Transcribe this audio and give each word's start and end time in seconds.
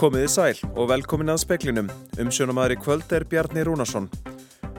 Komiði 0.00 0.28
sæl 0.32 0.60
og 0.80 0.86
velkomin 0.88 1.28
að 1.28 1.42
speklinum. 1.42 1.88
Umsjónamaður 2.22 2.72
í 2.72 2.76
kvöld 2.80 3.10
er 3.12 3.24
Bjarni 3.28 3.60
Rúnarsson. 3.68 4.06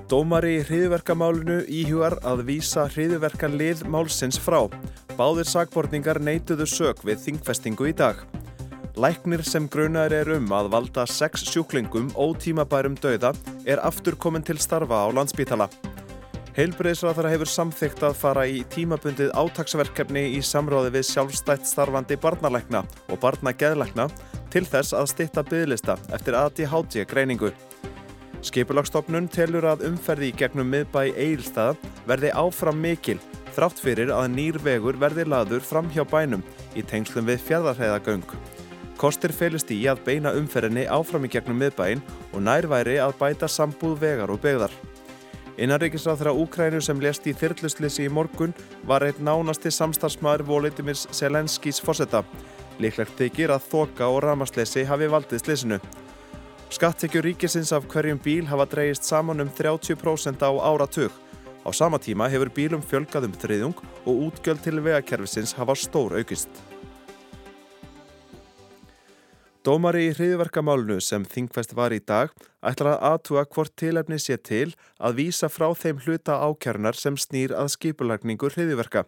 Dómari 0.10 0.56
í 0.56 0.64
hriðverkamálinu 0.66 1.60
íhugar 1.70 2.16
að 2.26 2.42
vísa 2.48 2.88
hriðverkan 2.90 3.54
lið 3.60 3.84
málsins 3.86 4.42
frá. 4.42 4.64
Báðir 5.20 5.46
sagbortningar 5.46 6.18
neituðu 6.26 6.66
sög 6.66 7.06
við 7.06 7.22
þingfestingu 7.28 7.92
í 7.92 7.94
dag. 8.02 8.24
Læknir 8.98 9.46
sem 9.46 9.70
grunar 9.70 10.10
er 10.10 10.34
um 10.40 10.50
að 10.58 10.72
valda 10.74 11.06
sex 11.06 11.46
sjúklingum 11.52 12.10
ótímabærum 12.18 12.98
döiða 12.98 13.36
er 13.70 13.86
aftur 13.86 14.18
komin 14.18 14.42
til 14.42 14.58
starfa 14.58 15.06
á 15.06 15.08
landsbítala. 15.14 15.70
Heilbreyðsraðara 16.58 17.30
hefur 17.32 17.54
samþygt 17.60 18.02
að 18.10 18.18
fara 18.26 18.50
í 18.50 18.66
tímabundið 18.74 19.30
átagsverkefni 19.38 20.32
í 20.34 20.42
samráði 20.42 20.98
við 20.98 21.10
sjálfstætt 21.14 21.70
starfandi 21.70 22.18
barnalækna 22.18 22.82
og 23.06 23.22
barnageðlækna 23.22 24.10
til 24.52 24.66
þess 24.68 24.96
að 24.98 25.10
stitta 25.12 25.44
byggðlista 25.48 25.98
eftir 26.14 26.38
ADHD 26.38 27.06
greiningu. 27.10 27.52
Skipulagstofnun 28.42 29.30
telur 29.30 29.68
að 29.70 29.86
umferði 29.90 30.32
í 30.32 30.38
gegnum 30.38 30.72
miðbæ 30.74 31.12
Eilstaða 31.14 31.76
verði 32.10 32.32
áfram 32.34 32.80
mikil 32.82 33.20
þrátt 33.56 33.82
fyrir 33.84 34.12
að 34.16 34.32
nýr 34.36 34.58
vegur 34.64 34.98
verði 35.00 35.28
laður 35.28 35.62
fram 35.66 35.90
hjá 35.94 36.04
bænum 36.08 36.44
í 36.76 36.84
tengslum 36.88 37.28
við 37.28 37.44
fjárðarheiðagöng. 37.50 38.26
Kostir 39.02 39.34
felist 39.34 39.72
í 39.74 39.80
að 39.90 40.04
beina 40.06 40.34
umferðinni 40.38 40.86
áfram 40.90 41.26
í 41.26 41.32
gegnum 41.34 41.60
miðbæin 41.62 42.04
og 42.32 42.44
nærværi 42.46 43.00
að 43.02 43.16
bæta 43.20 43.50
sambúð 43.50 44.00
vegar 44.04 44.34
og 44.34 44.42
begðar. 44.44 44.74
Innanríkisráð 45.62 46.22
þeirra 46.22 46.34
Úkrænu 46.42 46.80
sem 46.82 47.02
lest 47.04 47.28
í 47.30 47.34
þyrluslissi 47.38 48.08
í 48.08 48.14
morgun 48.14 48.54
var 48.88 49.04
einn 49.06 49.20
nánasti 49.26 49.70
samstarfsmaður 49.74 50.46
Volodymyrs 50.48 51.08
Selenskis 51.14 51.82
fósetta. 51.84 52.24
Líklegt 52.82 53.14
þykir 53.20 53.52
að 53.54 53.66
þoka 53.70 54.08
og 54.10 54.24
ramasleysi 54.26 54.88
hafi 54.90 55.10
valdið 55.12 55.44
slissinu. 55.44 55.78
Skattekjur 56.72 57.28
ríkisins 57.28 57.74
af 57.76 57.86
hverjum 57.92 58.18
bíl 58.24 58.48
hafa 58.50 58.66
dreyist 58.72 59.06
saman 59.06 59.44
um 59.44 59.50
30% 59.54 60.42
á 60.42 60.50
áratug. 60.50 61.12
Á 61.62 61.70
sama 61.70 62.00
tíma 62.02 62.30
hefur 62.32 62.50
bílum 62.50 62.82
fjölgað 62.82 63.28
um 63.28 63.38
þriðjung 63.38 63.82
og 64.06 64.22
útgjöld 64.28 64.64
til 64.66 64.82
vegakerfisins 64.82 65.54
hafa 65.60 65.76
stór 65.78 66.18
aukist. 66.18 66.50
Dómari 69.62 70.08
í 70.08 70.14
hriðverkamálunu 70.16 70.98
sem 71.06 71.22
þingfest 71.22 71.76
var 71.78 71.94
í 71.94 72.00
dag 72.02 72.32
ætlar 72.66 72.96
að 72.96 73.04
aðtúa 73.12 73.44
hvort 73.46 73.76
tilefni 73.78 74.18
sé 74.18 74.40
til 74.42 74.72
að 74.98 75.20
vísa 75.20 75.52
frá 75.54 75.68
þeim 75.78 76.02
hluta 76.02 76.40
ákjörnar 76.42 76.98
sem 76.98 77.14
snýr 77.14 77.54
að 77.54 77.76
skipulagningu 77.76 78.50
hriðverka. 78.56 79.06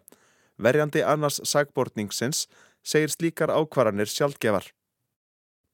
Verjandi 0.62 1.02
annars 1.02 1.40
sagbortningsins 1.42 2.44
segir 2.84 3.12
slíkar 3.12 3.50
ákvarðanir 3.50 4.10
sjálfgefar. 4.12 4.68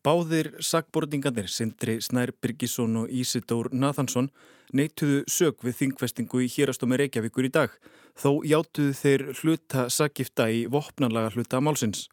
Báðir 0.01 0.55
sagbortinganir 0.65 1.51
Sindri 1.53 1.99
Snær 2.01 2.31
Birgisson 2.41 3.03
og 3.03 3.11
Ísidór 3.13 3.69
Nathansson 3.77 4.31
neituðu 4.73 5.27
sög 5.29 5.61
við 5.67 5.77
þingfestingu 5.83 6.41
í 6.41 6.49
hérastómi 6.49 6.97
Reykjavíkur 6.97 7.51
í 7.51 7.53
dag 7.53 7.75
þó 8.17 8.41
játuðu 8.47 8.95
þeir 8.97 9.27
hluta 9.43 9.89
saggifta 9.93 10.49
í 10.49 10.65
vopnarlaga 10.73 11.35
hluta 11.35 11.61
málsins. 11.61 12.07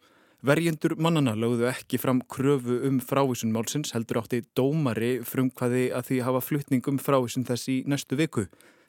Verjendur 0.44 0.98
mannana 1.02 1.32
lögðu 1.40 1.70
ekki 1.72 1.98
fram 1.98 2.20
kröfu 2.30 2.82
um 2.90 3.00
frávísun 3.00 3.54
málsins 3.56 3.96
heldur 3.96 4.20
átti 4.22 4.44
dómari 4.58 5.18
frumkvaði 5.26 5.88
að 5.96 6.10
því 6.10 6.20
hafa 6.28 6.44
flutningum 6.44 7.00
frávísun 7.02 7.48
þess 7.48 7.72
í 7.72 7.78
næstu 7.88 8.20
viku. 8.20 8.46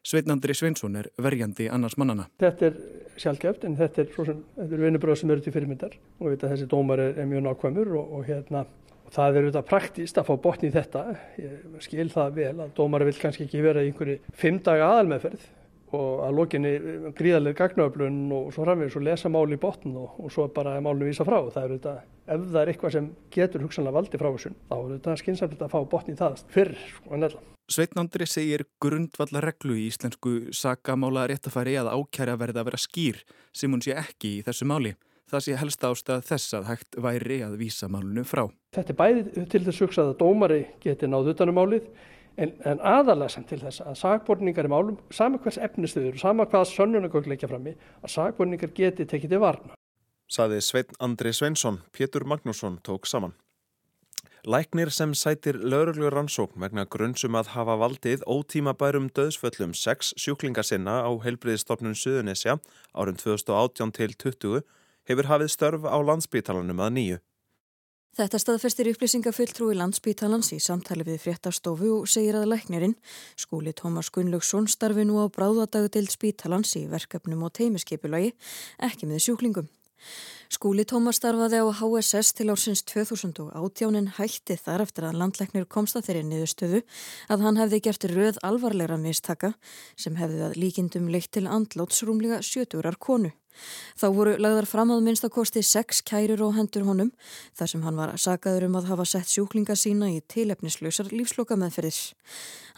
Sveitnandri 0.06 0.54
Sveinsson 0.54 0.96
er 1.00 1.08
verjandi 1.20 1.68
annars 1.72 1.96
mannana. 1.98 2.28
Þetta 2.40 2.70
er 2.70 2.76
sjálfgeft 3.18 3.64
en 3.66 3.76
þetta 3.78 4.04
er, 4.04 4.34
er 4.62 4.74
vinnubröð 4.84 5.22
sem 5.22 5.32
eru 5.34 5.42
til 5.44 5.54
fyrirmyndar 5.54 5.96
og 6.20 6.30
veit 6.30 6.44
að 6.44 6.54
þessi 6.54 6.68
dómar 6.70 7.02
er, 7.02 7.16
er 7.18 7.28
mjög 7.30 7.44
nákvæmur 7.48 7.94
og, 7.98 8.12
og 8.18 8.28
hérna 8.28 8.64
og 9.08 9.14
það 9.14 9.28
er 9.28 9.46
auðvitað 9.46 9.68
praktist 9.70 10.20
að 10.20 10.28
fá 10.28 10.34
botni 10.44 10.68
í 10.68 10.74
þetta. 10.74 11.04
Ég 11.40 11.78
skil 11.84 12.10
það 12.12 12.34
vel 12.38 12.54
að 12.54 12.74
dómar 12.76 13.04
vil 13.08 13.16
kannski 13.18 13.46
ekki 13.48 13.64
vera 13.64 13.82
í 13.82 13.90
einhverju 13.90 14.18
fimm 14.36 14.60
daga 14.64 14.92
aðalmeðferð 14.94 15.48
og 15.96 16.22
að 16.26 16.36
lokinni 16.36 16.72
gríðarlega 17.16 17.58
gagnaöflun 17.62 18.16
og 18.36 18.48
svo 18.54 18.64
framvegis 18.66 18.96
og 18.98 19.04
lesa 19.06 19.30
máli 19.32 19.56
í 19.56 19.60
botn 19.62 19.96
og, 19.96 20.18
og 20.20 20.32
svo 20.32 20.48
bara 20.54 20.76
er 20.76 20.84
málinu 20.84 21.08
vísa 21.08 21.26
frá. 21.28 21.38
Það 21.48 21.62
er 21.62 21.74
auðvitað, 21.74 22.00
ef 22.28 22.48
það 22.48 22.60
er 22.62 22.72
eitthvað 22.72 22.96
sem 22.96 23.10
getur 23.34 23.64
hugsanlega 23.64 23.98
valdi 23.98 24.20
frá 24.20 24.28
þessun, 24.28 24.58
þá 24.68 24.74
er 24.76 24.82
auðvitað 24.82 25.22
skynsamlega 25.22 25.68
að 25.68 25.74
fá 25.74 25.78
botni 25.94 26.16
í 26.16 26.20
það 26.20 26.42
fyrr 26.54 26.74
og 27.06 27.16
ennalla. 27.18 27.44
Sveitnandri 27.68 28.24
segir 28.24 28.64
grundvalla 28.80 29.42
reglu 29.44 29.74
í 29.76 29.90
íslensku 29.90 30.54
sakamála 30.56 31.26
réttafæri 31.28 31.76
að 31.76 31.90
ákjæra 31.92 32.38
verða 32.40 32.62
að 32.62 32.70
vera 32.70 32.80
skýr 32.80 33.18
sem 33.52 33.72
hún 33.72 33.84
sé 33.84 33.92
ekki 33.92 34.38
í 34.38 34.44
þessu 34.46 34.68
máli. 34.68 34.94
Það 35.28 35.42
sé 35.44 35.56
helst 35.60 35.82
ástað 35.84 36.22
þess 36.24 36.54
að 36.56 36.68
hægt 36.70 36.96
væri 37.04 37.42
að 37.44 37.58
vísa 37.60 37.90
málunum 37.92 38.24
frá. 38.24 38.46
Þetta 38.72 38.94
er 38.94 38.96
bæði 38.96 39.44
til 39.52 39.60
þess 39.66 40.00
að 40.00 40.14
dómari 40.22 40.62
geti 40.80 41.10
náð 41.10 41.34
utanum 41.34 41.60
málið 41.60 41.90
en, 42.38 42.54
en 42.64 42.80
aðalega 42.86 43.42
til 43.48 43.58
þess 43.62 43.82
að 43.84 43.98
sagborningar 44.02 44.68
í 44.68 44.72
málum, 44.72 45.00
sama 45.14 45.40
hvers 45.42 45.58
efnistuður 45.58 46.16
og 46.16 46.22
sama 46.22 46.46
hvað 46.50 46.70
sönnunagögg 46.72 47.28
leikja 47.30 47.50
frammi, 47.50 47.74
að 48.02 48.14
sagborningar 48.14 48.72
geti 48.76 49.06
tekið 49.08 49.34
til 49.34 49.42
varna. 49.42 49.76
Saði 50.28 50.60
Sveitn 50.60 50.98
Andri 51.00 51.32
Sveinsson, 51.32 51.82
Pétur 51.92 52.26
Magnússon 52.28 52.78
tók 52.84 53.08
saman. 53.08 53.34
Læknir 54.48 54.90
sem 54.94 55.14
sætir 55.18 55.56
lauruglur 55.58 56.14
rannsókn 56.14 56.60
vegna 56.62 56.84
grunnsum 56.86 57.34
að 57.36 57.50
hafa 57.56 57.74
valdið 57.80 58.22
ótíma 58.24 58.72
bærum 58.78 59.08
döðsföllum 59.10 59.74
sex 59.74 60.12
sjúklinga 60.16 60.62
sinna 60.62 61.00
á 61.02 61.10
heilbriðistofnun 61.24 61.98
Suðunisja 61.98 62.58
árum 62.94 63.18
2018 63.18 63.92
til 63.98 64.14
20 64.14 64.62
hefur 65.10 65.28
hafið 65.32 65.50
störf 65.52 65.88
á 65.88 65.98
landsbítalanum 66.00 66.80
að 66.80 66.94
nýju. 66.96 67.18
Þetta 68.16 68.38
staðfestir 68.40 68.88
upplýsingafulltrúi 68.92 69.76
landsbítalans 69.76 70.48
í 70.56 70.58
samtali 70.62 71.04
við 71.06 71.20
fréttastofu 71.26 71.90
og 72.00 72.08
segir 72.10 72.38
að 72.38 72.48
læknirinn, 72.54 72.96
skúli 73.38 73.74
Tómas 73.76 74.08
Gunnlaugsson, 74.14 74.66
starfi 74.70 75.04
nú 75.04 75.20
á 75.20 75.28
bráðadagutild 75.28 76.10
spítalans 76.10 76.72
í 76.80 76.86
verkefnum 76.90 77.44
og 77.46 77.52
teimiskipulagi, 77.60 78.32
ekki 78.88 79.10
með 79.10 79.24
sjúklingum. 79.26 79.68
Skúli 80.48 80.86
Tómas 80.88 81.18
starfaði 81.20 81.58
á 81.60 81.68
HSS 81.76 82.30
til 82.38 82.46
ársins 82.48 82.80
2018 82.88 83.98
en 83.98 84.06
hætti 84.16 84.54
þar 84.56 84.86
eftir 84.86 85.04
að 85.04 85.18
landleiknir 85.20 85.66
komst 85.68 85.98
að 85.98 86.06
þeirri 86.06 86.22
niðurstöðu 86.24 86.80
að 87.28 87.44
hann 87.44 87.60
hefði 87.60 87.80
gert 87.84 88.06
röð 88.08 88.38
alvarlegra 88.48 88.96
mistaka 89.02 89.52
sem 90.00 90.16
hefði 90.16 90.46
að 90.46 90.56
líkindum 90.62 91.10
leitt 91.12 91.28
til 91.36 91.44
andlátsrúmlega 91.52 92.40
sjöturar 92.40 92.96
konu. 92.96 93.34
Þá 93.98 94.06
voru 94.14 94.34
lagðar 94.38 94.68
fram 94.70 94.92
að 94.94 95.04
minnstakosti 95.06 95.62
sex 95.66 96.00
kærur 96.06 96.44
á 96.46 96.48
hendur 96.56 96.86
honum 96.86 97.10
þar 97.58 97.70
sem 97.72 97.84
hann 97.84 97.98
var 97.98 98.14
sagaður 98.20 98.68
um 98.68 98.78
að 98.78 98.90
hafa 98.92 99.06
sett 99.12 99.32
sjúklinga 99.32 99.76
sína 99.78 100.10
í 100.14 100.20
tilefnislausar 100.30 101.10
lífsloka 101.12 101.58
meðferðis. 101.58 102.12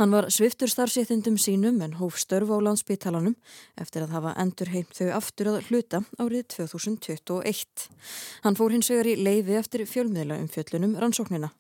Hann 0.01 0.15
var 0.15 0.31
sviftur 0.33 0.71
starfséttindum 0.73 1.37
sínum 1.41 1.83
en 1.85 1.99
hóf 2.01 2.17
störf 2.21 2.49
á 2.49 2.57
landsbytalanum 2.65 3.37
eftir 3.81 4.07
að 4.07 4.15
hafa 4.17 4.35
endur 4.41 4.73
heimt 4.73 4.97
þau 4.97 5.11
aftur 5.19 5.53
að 5.53 5.69
hluta 5.69 6.03
árið 6.17 6.47
2021. 6.57 7.60
Hann 8.45 8.57
fór 8.59 8.75
hins 8.75 8.91
vegar 8.93 9.11
í 9.11 9.17
leiði 9.21 9.59
eftir 9.59 9.85
fjölmiðla 9.89 10.39
um 10.41 10.49
fjöllunum 10.53 10.97
rannsóknina. 11.03 11.53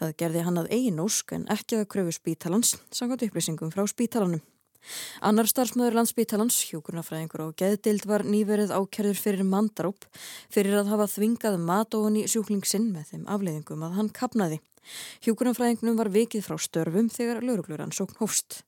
Það 0.00 0.16
gerði 0.22 0.44
hann 0.48 0.60
að 0.62 0.72
eigin 0.74 1.02
ósk 1.04 1.36
en 1.36 1.48
ekki 1.52 1.80
að 1.80 1.88
kröfu 1.94 2.16
spítalans, 2.16 2.76
sangat 2.90 3.26
upplýsingum 3.28 3.72
frá 3.74 3.86
spítalanum. 3.90 4.42
Annar 5.24 5.48
starfsmöður 5.50 5.98
landsbítalans, 6.00 6.58
hjókurnafræðingur 6.70 7.46
og 7.48 7.56
geðdild 7.60 8.06
var 8.08 8.26
nýverið 8.26 8.74
ákerður 8.76 9.20
fyrir 9.20 9.46
mandróp 9.46 10.06
fyrir 10.52 10.78
að 10.80 10.92
hafa 10.94 11.10
þvingað 11.16 11.58
mat 11.62 11.96
ofan 11.98 12.20
í 12.20 12.26
sjúklingsinn 12.30 12.90
með 12.94 13.12
þeim 13.12 13.28
afleiðingum 13.36 13.86
að 13.86 14.00
hann 14.00 14.10
kapnaði. 14.14 14.60
Hjókurnafræðingnum 15.26 15.98
var 15.98 16.10
vikið 16.14 16.44
frá 16.46 16.58
störfum 16.62 17.08
þegar 17.10 17.42
lauruglurann 17.44 17.94
sókn 17.94 18.18
hófst. 18.20 18.60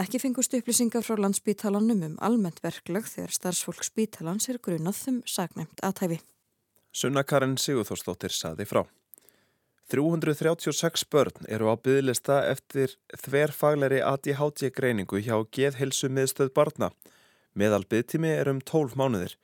Ekki 0.00 0.20
fengust 0.22 0.54
upplýsingar 0.56 1.04
frá 1.04 1.20
landsbítalanum 1.20 2.06
um 2.06 2.16
almennt 2.24 2.62
verklag 2.64 3.08
þegar 3.10 3.36
starfsfólk 3.36 3.84
spítalans 3.84 4.48
er 4.48 4.60
grunað 4.62 5.02
þum 5.02 5.20
sagnæmt 5.28 5.84
aðtæfi. 5.84 6.20
Sunna 6.92 7.22
Karin 7.22 7.58
Sigurþórsdóttir 7.60 8.34
saði 8.34 8.66
frá. 8.66 8.86
336 9.90 11.02
börn 11.10 11.46
eru 11.50 11.66
á 11.66 11.74
byggðlista 11.74 12.36
eftir 12.46 12.92
þverfagleri 13.18 13.98
ADHD 14.06 14.68
greiningu 14.70 15.18
hjá 15.18 15.34
geðhilsu 15.50 16.06
miðstöð 16.14 16.52
barna. 16.54 16.92
Meðal 17.58 17.82
byggtími 17.90 18.30
er 18.30 18.52
um 18.52 18.60
12 18.62 18.94
mánuðir. 18.94 19.34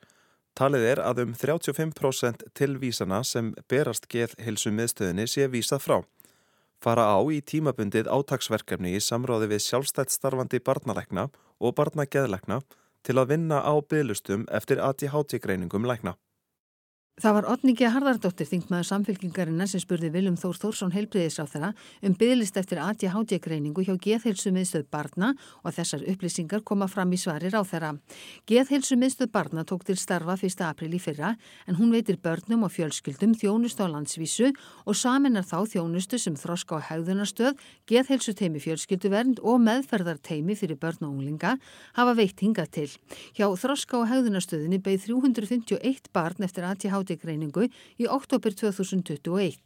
Talið 0.55 0.85
er 0.93 1.01
að 1.03 1.19
um 1.25 1.33
35% 1.35 2.45
tilvísana 2.55 3.19
sem 3.27 3.51
berast 3.67 4.07
geðhilsu 4.07 4.71
miðstöðinni 4.71 5.27
sé 5.27 5.49
vísað 5.51 5.83
frá. 5.83 5.97
Fara 6.79 7.09
á 7.11 7.19
í 7.27 7.41
tímabundið 7.43 8.07
átagsverkefni 8.07 8.95
í 8.95 9.01
samráði 9.03 9.51
við 9.51 9.65
sjálfstætt 9.65 10.15
starfandi 10.15 10.61
barnalækna 10.63 11.27
og 11.59 11.75
barnageðlækna 11.75 12.61
til 13.03 13.17
að 13.19 13.33
vinna 13.33 13.59
á 13.67 13.73
bygglustum 13.83 14.47
eftir 14.47 14.79
ADHD 14.79 15.41
greiningum 15.43 15.83
lækna. 15.83 16.15
Það 17.17 17.33
var 17.33 17.45
Otningi 17.49 17.87
Harðardóttir, 17.89 18.45
þingmaður 18.45 18.85
samfélkingarinnar 18.91 19.65
sem 19.71 19.81
spurði 19.81 20.11
Viljum 20.13 20.35
Þór 20.37 20.59
Þórsson 20.61 20.91
heilbriðisráþara 20.93 21.71
um 22.05 22.13
bygglist 22.13 22.59
eftir 22.61 22.77
ADHD-greiningu 22.77 23.81
hjá 23.87 23.95
Geðheilsu 23.97 24.51
miðstöð 24.53 24.83
barna 24.93 25.31
og 25.63 25.73
þessar 25.73 26.03
upplýsingar 26.13 26.61
koma 26.61 26.85
fram 26.85 27.09
í 27.09 27.17
svari 27.17 27.49
ráþara. 27.49 27.95
Geðheilsu 28.45 28.99
miðstöð 29.01 29.31
barna 29.33 29.63
tók 29.65 29.87
til 29.87 29.95
starfa 29.97 30.35
1. 30.37 30.61
april 30.67 30.93
í 30.93 30.99
fyrra 31.01 31.31
en 31.65 31.79
hún 31.79 31.89
veitir 31.89 32.19
börnum 32.21 32.67
og 32.67 32.75
fjölskyldum 32.75 33.33
þjónust 33.33 33.81
á 33.81 33.89
landsvísu 33.89 34.51
og 34.85 34.93
saminar 34.93 35.49
þá 35.49 35.65
þjónustu 35.73 36.21
sem 36.21 36.37
þroska 36.37 36.77
á 36.77 36.85
hegðunarstöð, 36.91 37.57
Geðheilsu 37.89 38.37
teimi 38.37 38.61
fjölskylduvernd 38.61 39.41
og 39.41 39.57
meðferðar 39.65 40.21
teimi 40.21 40.53
fyrir 40.53 40.77
börn 40.77 41.01
og 41.01 41.17
unglinga 41.17 41.57
hafa 41.97 42.13
veitt 42.21 42.45
hingað 42.45 42.69
til. 42.77 42.89
Hjá 43.33 43.49
þroska 47.07 47.27
á 47.27 47.33
hegðunarstöðinni 47.33 47.53
beigð 47.57 47.67
351 47.67 47.67
barn 47.67 47.67
eftir 47.67 47.67
ADHD 47.67 47.67
ADHD-greiningu 47.67 47.69
í 47.97 48.07
oktober 48.07 48.53
2021. 48.53 49.57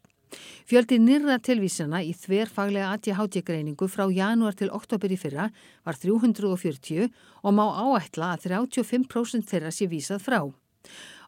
Fjöldi 0.64 0.98
nýrra 1.00 1.40
tilvísana 1.44 2.02
í 2.04 2.14
þverfaglega 2.16 2.94
ADHD-greiningu 2.96 3.88
frá 3.92 4.08
janúar 4.08 4.56
til 4.56 4.72
oktober 4.72 5.12
í 5.12 5.20
fyrra 5.20 5.50
var 5.84 5.96
340 6.00 7.10
og 7.44 7.52
má 7.54 7.68
áætla 7.68 8.36
að 8.36 8.48
35% 8.48 9.50
þeirra 9.52 9.72
sé 9.72 9.90
vísað 9.92 10.24
frá. 10.24 10.48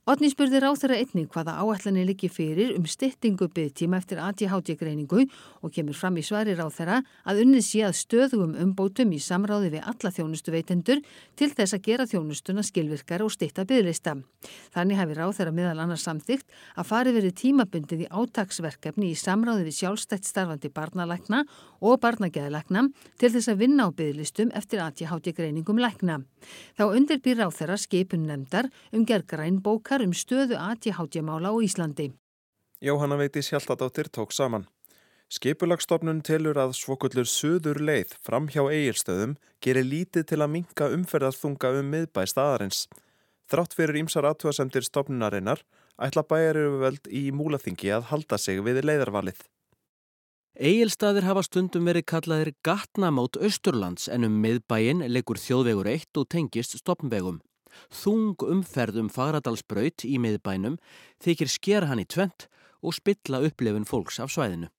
Otni 0.03 0.27
spurði 0.27 0.59
ráð 0.59 0.81
þeirra 0.81 0.95
einning 0.99 1.29
hvaða 1.31 1.53
áætlanir 1.63 2.03
liggi 2.09 2.27
fyrir 2.27 2.73
um 2.75 2.83
styttingu 2.83 3.45
byggtíma 3.55 4.01
eftir 4.01 4.19
ADHD-greiningu 4.19 5.21
og 5.63 5.71
kemur 5.71 5.95
fram 5.95 6.17
í 6.19 6.23
svari 6.27 6.57
ráð 6.57 6.73
þeirra 6.75 6.97
að 7.23 7.37
unnið 7.45 7.63
sé 7.63 7.85
að 7.87 7.95
stöðugum 8.01 8.57
umbótum 8.65 9.13
í 9.15 9.19
samráði 9.23 9.69
við 9.77 9.87
alla 9.87 10.11
þjónustu 10.11 10.51
veitendur 10.51 10.99
til 11.39 11.47
þess 11.53 11.77
að 11.77 11.85
gera 11.85 12.07
þjónustuna 12.11 12.65
skilvirkar 12.67 13.23
og 13.23 13.31
stitta 13.31 13.63
bygglista. 13.63 14.17
Þannig 14.75 14.99
hafi 14.99 15.15
ráð 15.21 15.37
þeirra 15.37 15.55
meðal 15.55 15.79
annars 15.85 16.03
samþygt 16.03 16.51
að 16.75 16.89
fari 16.91 17.15
verið 17.15 17.37
tímabundið 17.39 18.03
í 18.03 18.11
átagsverkefni 18.11 19.13
í 19.13 19.15
samráði 19.15 19.69
við 19.69 19.79
sjálfstætt 19.79 20.27
starfandi 20.27 20.67
barnalækna 20.67 21.45
og 21.79 22.03
barnageðalækna 22.03 22.89
til 23.23 23.31
þess 23.31 23.53
að 23.55 23.63
vinna 23.63 23.87
á 23.87 23.95
bygglistum 23.95 24.51
eftir 24.51 24.83
ADHD-greiningum 24.83 25.79
lækna. 25.79 26.19
Þá 26.75 26.91
undirbýr 26.91 27.39
ráð 27.39 27.55
nefndar 29.93 30.07
um 30.07 30.13
stöðu 30.13 30.57
ADHD-mála 30.57 31.53
á 31.53 31.55
Íslandi. 31.61 32.13
Jóhanna 32.81 33.17
Veitis 33.17 33.51
Hjaltadóttir 33.51 34.09
tók 34.09 34.31
saman. 34.31 34.65
Skipulagstofnun 35.29 36.21
telur 36.21 36.57
að 36.57 36.73
svokullur 36.73 37.25
söður 37.25 37.79
leið 37.79 38.17
fram 38.21 38.47
hjá 38.49 38.65
eigilstöðum 38.69 39.37
gerir 39.61 39.85
lítið 39.85 40.25
til 40.25 40.41
að 40.41 40.53
minka 40.57 40.89
umferðarþunga 40.89 41.79
um 41.79 41.89
miðbæ 41.93 42.25
staðarins. 42.25 42.87
Þrátt 43.49 43.73
fyrir 43.73 44.01
ímsar 44.01 44.25
aðtúasemtir 44.25 44.83
stofnunarinnar 44.83 45.63
ætla 46.01 46.25
bæjaröfuveld 46.25 47.07
í 47.09 47.31
múlaþingi 47.31 47.93
að 47.93 48.09
halda 48.09 48.37
sig 48.37 48.61
við 48.65 48.83
leiðarvalið. 48.83 49.37
Egilstaðir 50.57 51.25
hafa 51.25 51.45
stundum 51.45 51.85
verið 51.85 52.05
kallaðir 52.09 52.53
gatnamót 52.65 53.37
Östurlands 53.37 54.09
en 54.09 54.25
um 54.25 54.41
miðbæin 54.41 55.05
leikur 55.09 55.37
þjóðvegur 55.37 55.89
1 55.89 56.17
og 56.17 56.29
tengist 56.29 56.77
stopnvegum. 56.77 57.41
Þung 57.93 58.39
umferðum 58.47 59.09
Fagradalsbraut 59.13 60.05
í 60.07 60.19
miðbænum 60.21 60.79
þykir 61.23 61.51
sker 61.51 61.87
hann 61.89 62.01
í 62.03 62.07
tvent 62.07 62.47
og 62.83 62.95
spilla 62.97 63.41
upplifun 63.47 63.87
fólks 63.87 64.19
af 64.23 64.33
svæðinu. 64.33 64.69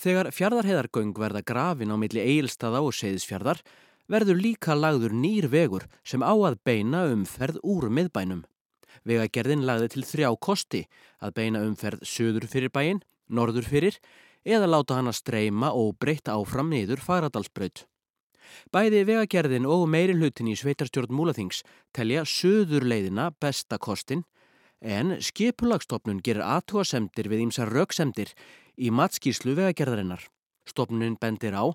Þegar 0.00 0.32
fjardarheðargöng 0.34 1.14
verða 1.14 1.44
grafin 1.46 1.94
á 1.94 1.96
milli 2.00 2.22
eilstaða 2.22 2.82
og 2.82 2.96
seiðisfjardar 2.96 3.62
verður 4.10 4.40
líka 4.42 4.74
lagður 4.74 5.14
nýr 5.14 5.46
vegur 5.50 5.86
sem 6.02 6.22
á 6.26 6.34
að 6.34 6.58
beina 6.66 7.04
umferð 7.12 7.60
úr 7.62 7.86
miðbænum. 7.94 8.42
Vegagerðin 9.06 9.62
lagði 9.68 9.92
til 9.94 10.04
þrjá 10.08 10.30
kosti 10.42 10.82
að 11.22 11.36
beina 11.38 11.62
umferð 11.62 12.02
söður 12.02 12.48
fyrir 12.50 12.74
bæin, 12.74 13.04
norður 13.30 13.68
fyrir 13.70 14.00
eða 14.44 14.66
láta 14.66 14.98
hann 14.98 15.10
að 15.10 15.20
streyma 15.20 15.70
og 15.76 15.94
breytta 16.02 16.34
áfram 16.34 16.72
niður 16.72 17.02
Fagradalsbraut. 17.04 17.86
Bæði 18.72 19.04
vegagerðin 19.08 19.68
og 19.68 19.86
meiri 19.90 20.16
hlutin 20.18 20.50
í 20.50 20.56
sveitarstjórn 20.58 21.14
Múlaþings 21.14 21.62
telja 21.96 22.24
söðurleiðina 22.28 23.30
besta 23.40 23.78
kostin 23.78 24.24
en 24.80 25.18
skipulagstofnun 25.20 26.22
gerir 26.24 26.46
aðtúasemdir 26.46 27.28
við 27.28 27.46
ímsa 27.46 27.66
rauksemdir 27.68 28.32
í 28.80 28.90
matskíslu 28.90 29.54
vegagerðarinnar. 29.58 30.24
Stofnun 30.68 31.18
bendir 31.20 31.56
á 31.56 31.68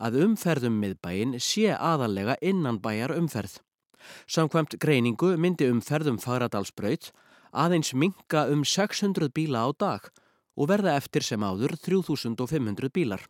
að 0.00 0.20
umferðum 0.24 0.76
miðbæin 0.80 1.36
sé 1.40 1.72
aðalega 1.74 2.36
innan 2.40 2.80
bæjar 2.80 3.16
umferð. 3.16 3.60
Samkvæmt 4.28 4.78
greiningu 4.80 5.34
myndi 5.40 5.68
umferðum 5.72 6.18
Fagradalsbraut 6.22 7.10
aðeins 7.56 7.94
minka 7.94 8.46
um 8.52 8.64
600 8.64 9.32
bíla 9.34 9.64
á 9.64 9.70
dag 9.72 10.10
og 10.56 10.70
verða 10.70 10.96
eftir 10.96 11.24
sem 11.24 11.42
áður 11.42 11.76
3500 11.80 12.92
bílar. 12.92 13.24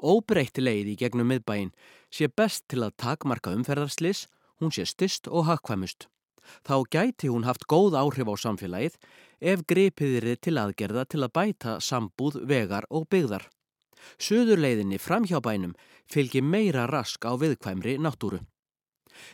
Óbreytti 0.00 0.64
leið 0.64 0.94
í 0.94 0.96
gegnum 1.00 1.30
miðbæin 1.32 1.74
sé 2.10 2.28
best 2.28 2.66
til 2.68 2.84
að 2.86 2.96
takmarka 3.00 3.54
umferðarslis, 3.56 4.26
hún 4.60 4.72
sé 4.74 4.86
stist 4.86 5.28
og 5.28 5.48
hakkvæmust. 5.50 6.08
Þá 6.64 6.76
gæti 6.92 7.30
hún 7.32 7.46
haft 7.48 7.66
góð 7.70 7.96
áhrif 7.98 8.28
á 8.28 8.34
samfélagið 8.36 8.96
ef 9.40 9.64
gripiðir 9.68 10.36
til 10.40 10.56
aðgerða 10.60 11.04
til 11.08 11.22
að 11.24 11.34
bæta 11.38 11.76
sambúð, 11.80 12.42
vegar 12.48 12.86
og 12.90 13.08
byggðar. 13.08 13.48
Suðurleiðinni 14.20 14.98
framhjá 15.00 15.40
bænum 15.40 15.76
fylgir 16.10 16.44
meira 16.44 16.84
rask 16.90 17.24
á 17.24 17.32
viðkvæmri 17.40 17.96
náttúru. 17.96 18.42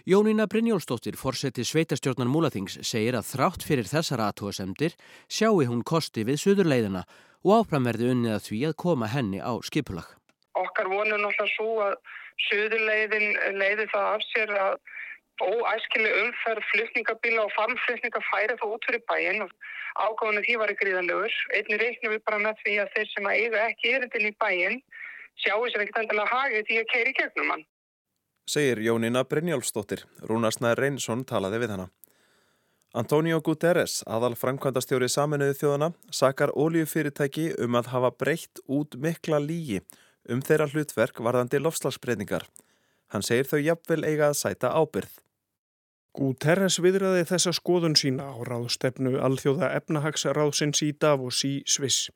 Jónína 0.04 0.44
Brynjólfsdóttir, 0.46 1.16
fórseti 1.16 1.64
sveitastjórnar 1.64 2.28
Múlaþings, 2.28 2.78
segir 2.84 3.16
að 3.16 3.30
þrátt 3.32 3.64
fyrir 3.64 3.88
þessar 3.88 4.22
aðtóasemdir 4.28 4.96
sjáu 5.26 5.64
hún 5.64 5.82
kosti 5.82 6.26
við 6.28 6.42
suðurleiðina 6.44 7.06
og 7.42 7.62
áframverði 7.62 8.12
unnið 8.12 8.36
að 8.36 8.46
því 8.50 8.64
að 8.68 8.80
koma 8.84 9.08
henni 9.10 9.40
á 9.40 9.56
skipulag 9.64 10.19
okkar 10.58 10.88
vonun 10.90 11.26
alltaf 11.28 11.50
svo 11.56 11.76
að 11.84 11.98
söðuleiðin 12.48 13.28
leiði 13.60 13.86
það 13.92 14.08
af 14.14 14.24
sér 14.30 14.54
að 14.56 14.78
óæskileg 15.40 16.16
umferð 16.20 16.64
flutningabíla 16.70 17.44
og 17.46 17.52
farmflutninga 17.56 18.22
færi 18.28 18.56
þá 18.60 18.66
út 18.68 18.88
fyrir 18.88 19.04
bæin 19.08 19.44
og 19.46 19.52
ágáðinu 19.96 20.42
því 20.44 20.56
var 20.60 20.72
ekki 20.72 20.88
ríðanlegur. 20.88 21.36
Einni 21.56 21.78
reiknum 21.80 22.14
við 22.14 22.24
bara 22.26 22.40
með 22.44 22.60
því 22.64 22.74
að 22.82 22.92
þeir 22.96 23.08
sem 23.12 23.28
að 23.30 23.38
eiga 23.44 23.62
ekki 23.68 23.94
erindin 23.96 24.28
í 24.28 24.34
bæin 24.42 24.80
sjáu 25.40 25.62
sér 25.68 25.84
ekkert 25.86 26.02
endilega 26.02 26.34
hagið 26.34 26.66
því 26.68 26.80
að 26.82 26.90
keiri 26.92 27.14
gegnum 27.16 27.54
hann. 27.54 27.64
Segir 28.50 28.82
Jónína 28.82 29.24
Brynjálfsdóttir. 29.30 30.04
Rúnarsnæður 30.26 30.84
Reynsson 30.84 31.24
talaði 31.24 31.62
við 31.62 31.74
hana. 31.76 31.88
Antonio 32.90 33.38
Guterres, 33.46 34.00
aðal 34.10 34.34
framkvæmdastjóri 34.34 35.06
saminuðu 35.06 35.54
þjóðana, 35.60 35.92
sakar 36.10 36.50
óljufyrirtæki 36.58 37.52
um 37.62 37.76
að 37.78 37.92
hafa 37.92 38.10
breytt 38.18 38.58
út 38.66 38.96
mikla 38.98 39.38
lígi 39.38 39.78
um 40.28 40.42
þeirra 40.44 40.68
hlutverk 40.72 41.22
varðandi 41.24 41.62
lofslagsbreyningar. 41.62 42.46
Hann 43.10 43.26
segir 43.26 43.48
þau 43.50 43.60
jafnvel 43.62 44.04
eiga 44.04 44.30
að 44.30 44.40
sæta 44.44 44.74
ábyrð. 44.76 45.18
Guterres 46.10 46.80
viðraði 46.82 47.22
þessa 47.28 47.52
skoðun 47.54 47.92
sína 47.94 48.24
á 48.34 48.42
ráðstefnu 48.42 49.12
alþjóða 49.22 49.68
efnahagsráðsins 49.76 50.80
í 50.82 50.88
Davos 50.98 51.44
í 51.46 51.52
Sviss. 51.70 52.08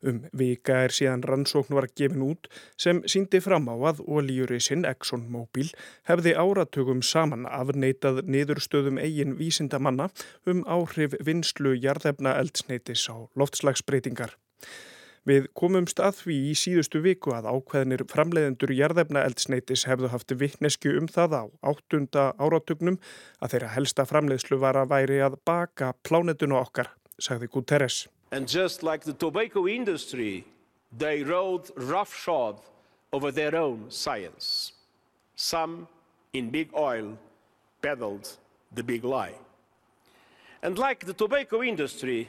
Um 0.00 0.22
vika 0.32 0.78
er 0.86 0.94
síðan 0.96 1.24
rannsókn 1.28 1.76
var 1.76 1.90
gefin 1.92 2.24
út 2.24 2.48
sem 2.80 3.02
síndi 3.04 3.42
fram 3.44 3.68
á 3.68 3.76
að 3.92 4.00
ólíurisinn 4.08 4.86
ExxonMobil 4.88 5.68
hefði 6.08 6.32
áratugum 6.32 7.04
saman 7.04 7.44
afneitað 7.44 8.22
niðurstöðum 8.24 9.02
eigin 9.04 9.36
vísindamanna 9.36 10.08
um 10.48 10.64
áhrif 10.64 11.18
vinslu 11.20 11.76
jarðefna 11.76 12.38
eldsneitis 12.40 13.04
á 13.12 13.20
loftslagsbreytingar. 13.36 14.32
Við 15.28 15.44
komumst 15.54 16.00
að 16.02 16.16
því 16.24 16.36
í 16.50 16.54
síðustu 16.58 16.98
viku 17.04 17.30
að 17.36 17.46
ákveðnir 17.46 18.02
framleiðendur 18.10 18.72
jarðefna 18.74 19.22
eldsneitis 19.22 19.84
hefðu 19.86 20.10
haft 20.10 20.34
vittnesku 20.34 20.96
um 20.98 21.06
það 21.06 21.36
á 21.38 21.44
áttunda 21.70 22.24
áratugnum 22.42 22.98
að 23.38 23.54
þeirra 23.54 23.68
helsta 23.76 24.06
framleiðslu 24.10 24.58
var 24.58 24.80
að 24.80 24.90
væri 24.90 25.20
að 25.22 25.38
baka 25.46 25.92
plánetuna 26.02 26.58
okkar, 26.64 26.90
sagði 27.22 27.52
Guterres. 27.54 28.08
And 28.32 28.48
just 28.48 28.82
like 28.82 29.04
the 29.04 29.12
tobacco 29.12 29.68
industry, 29.68 30.44
they 30.90 31.22
rode 31.22 31.70
roughshod 31.76 32.58
over 33.12 33.30
their 33.30 33.54
own 33.54 33.86
science. 33.90 34.72
Some 35.36 35.86
in 36.32 36.50
big 36.50 36.74
oil 36.74 37.16
peddled 37.80 38.28
the 38.74 38.82
big 38.82 39.04
lie. 39.04 39.38
And 40.64 40.78
like 40.78 41.06
the 41.06 41.12
tobacco 41.14 41.62
industry, 41.62 42.26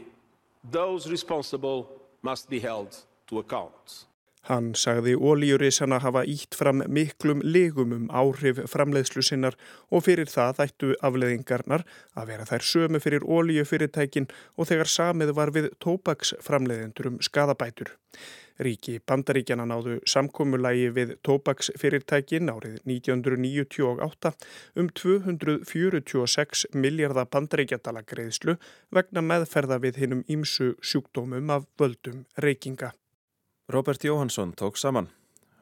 those 0.70 1.10
responsible 1.10 1.90
must 2.24 2.50
be 2.50 2.60
held 2.60 3.06
to 3.28 3.40
account. 3.40 4.08
Hann 4.44 4.74
sagði 4.76 5.14
ólíurisana 5.16 6.02
hafa 6.04 6.26
ítt 6.28 6.56
fram 6.60 6.82
miklum 6.92 7.40
legum 7.48 7.94
um 7.96 8.10
áhrif 8.12 8.58
framleiðslu 8.68 9.24
sinnar 9.24 9.56
og 9.88 10.04
fyrir 10.04 10.28
það 10.28 10.60
ættu 10.66 10.90
afleðingarnar 11.00 11.86
að 12.20 12.32
vera 12.34 12.48
þær 12.50 12.66
sömu 12.68 13.00
fyrir 13.04 13.24
ólíufyrirtækin 13.24 14.28
og 14.58 14.68
þegar 14.68 14.92
samið 14.92 15.32
var 15.38 15.54
við 15.56 15.70
tópaksframleiðendur 15.86 17.14
um 17.14 17.22
skadabætur. 17.24 17.94
Ríki 18.64 19.00
bandaríkjana 19.10 19.66
náðu 19.68 19.98
samkómulagi 20.08 20.90
við 20.96 21.14
tóbaksfyrirtækin 21.28 22.52
árið 22.54 22.78
1998 22.88 24.32
um 24.80 24.90
246 25.02 26.68
miljardar 26.74 27.28
bandaríkjadala 27.34 28.06
greiðslu 28.08 28.56
vegna 28.96 29.26
meðferða 29.26 29.82
við 29.84 30.00
hinnum 30.04 30.24
ímsu 30.32 30.74
sjúkdómum 30.80 31.52
af 31.52 31.68
völdum 31.80 32.24
reykinga. 32.40 32.94
Robert 33.68 34.04
Jóhansson 34.04 34.56
tók 34.56 34.80
saman. 34.80 35.12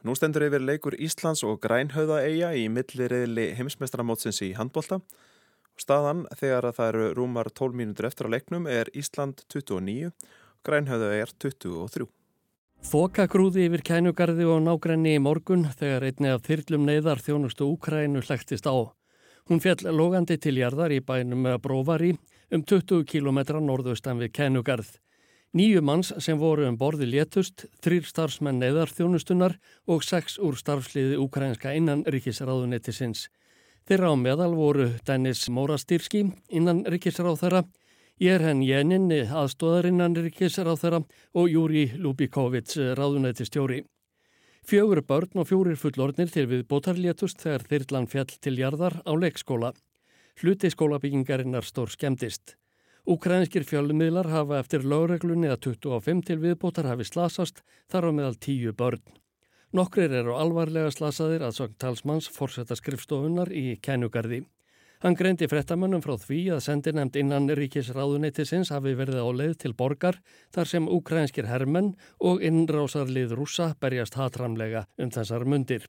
Nú 0.01 0.15
stendur 0.17 0.47
yfir 0.47 0.63
leikur 0.65 0.95
Íslands 0.97 1.43
og 1.45 1.59
Grænhauða 1.61 2.23
eiga 2.25 2.53
í 2.57 2.65
millirriðli 2.73 3.51
heimsmestramótsins 3.57 4.41
í 4.45 4.53
handbólta. 4.57 5.01
Staðan 5.77 6.25
þegar 6.37 6.69
að 6.69 6.77
það 6.79 6.89
eru 6.93 7.11
rúmar 7.17 7.49
12 7.53 7.77
mínútur 7.77 8.09
eftir 8.09 8.29
á 8.29 8.33
leiknum 8.33 8.65
er 8.69 8.89
Ísland 8.97 9.45
29, 9.53 10.09
Grænhauða 10.65 11.13
er 11.21 11.33
23. 11.37 12.09
Þoka 12.81 13.27
grúði 13.29 13.67
yfir 13.67 13.83
kænugarði 13.85 14.45
og 14.49 14.63
nágrenni 14.65 15.13
í 15.15 15.21
morgun 15.21 15.67
þegar 15.77 16.07
einni 16.07 16.31
af 16.33 16.41
þyrlum 16.47 16.87
neyðar 16.87 17.21
þjónustu 17.21 17.67
Úkrænu 17.69 18.23
hlæktist 18.25 18.65
á. 18.65 18.89
Hún 19.45 19.61
fjall 19.61 19.85
logandi 19.93 20.39
til 20.41 20.57
jarðar 20.57 20.91
í 20.95 20.99
bænum 21.05 21.45
Bróvari 21.61 22.15
um 22.51 22.63
20 22.65 23.05
km 23.05 23.39
norðaustan 23.61 24.17
við 24.17 24.33
kænugarð. 24.33 24.89
Nýju 25.53 25.83
manns 25.85 26.09
sem 26.23 26.39
voru 26.39 26.65
um 26.65 26.77
borði 26.79 27.05
létust, 27.11 27.67
þrýr 27.83 28.07
starfsmenn 28.07 28.59
neyðar 28.59 28.89
þjónustunar 28.89 29.59
og 29.85 30.01
sex 30.03 30.39
úr 30.41 30.57
starfsliði 30.57 31.19
Úkrænska 31.21 31.75
innan 31.77 32.01
ríkisráðunettisins. 32.07 33.27
Þeirra 33.85 34.09
á 34.09 34.15
meðal 34.17 34.55
voru 34.57 34.89
Dennis 35.05 35.45
Mórastýrski 35.53 36.31
innan 36.49 36.81
ríkisráðara 36.89 37.61
Ég 37.63 37.71
er 38.19 38.43
henn 38.43 38.63
Jenin, 38.65 39.07
aðstóðarinnan 39.11 40.17
ríkisráð 40.17 40.81
þeirra 40.83 40.99
og 41.33 41.49
Júri 41.49 41.85
Lubikovic, 41.95 42.75
ráðunæti 42.97 43.47
stjóri. 43.47 43.83
Fjögur 44.67 45.01
börn 45.01 45.41
og 45.41 45.47
fjórir 45.49 45.77
fullornir 45.79 46.29
til 46.29 46.45
við 46.49 46.67
bótarlétust 46.69 47.41
þegar 47.41 47.63
þyrrlan 47.69 48.09
fjall 48.11 48.29
til 48.29 48.57
jarðar 48.59 48.99
á 49.01 49.11
leikskóla. 49.17 49.71
Hluti 50.41 50.69
skólabyggingarinnar 50.69 51.65
stór 51.65 51.89
skemmtist. 51.89 52.57
Ukrænskir 53.09 53.65
fjölummiðlar 53.65 54.29
hafa 54.29 54.59
eftir 54.61 54.85
lögreglunni 54.85 55.49
að 55.49 55.73
25 55.73 56.21
til 56.27 56.37
viðbótar 56.43 56.85
hafi 56.85 57.07
slasast 57.09 57.63
þar 57.89 58.07
á 58.07 58.11
meðal 58.13 58.37
tíu 58.37 58.73
börn. 58.77 59.01
Nokkrir 59.73 60.13
eru 60.13 60.35
alvarlega 60.37 60.91
slasaðir 60.93 61.45
að 61.47 61.57
sögn 61.57 61.77
talsmanns 61.81 62.29
forsetta 62.29 62.75
skrifstofunar 62.77 63.49
í 63.49 63.79
kænugarði. 63.81 64.43
Hann 65.01 65.15
greindi 65.17 65.47
frettamönnum 65.49 66.03
frá 66.05 66.13
því 66.21 66.39
að 66.53 66.59
sendinemnd 66.61 67.15
innan 67.17 67.49
ríkisráðuneytisins 67.57 68.69
hafi 68.69 68.91
verið 68.99 69.17
á 69.17 69.29
leið 69.33 69.55
til 69.63 69.71
borgar 69.73 70.19
þar 70.53 70.69
sem 70.69 70.89
ukrænskir 70.93 71.47
hermenn 71.49 71.95
og 72.21 72.43
innrásarlið 72.45 73.33
rúsa 73.39 73.71
berjast 73.81 74.19
hatramlega 74.19 74.83
um 75.01 75.09
þessar 75.09 75.47
mundir. 75.49 75.87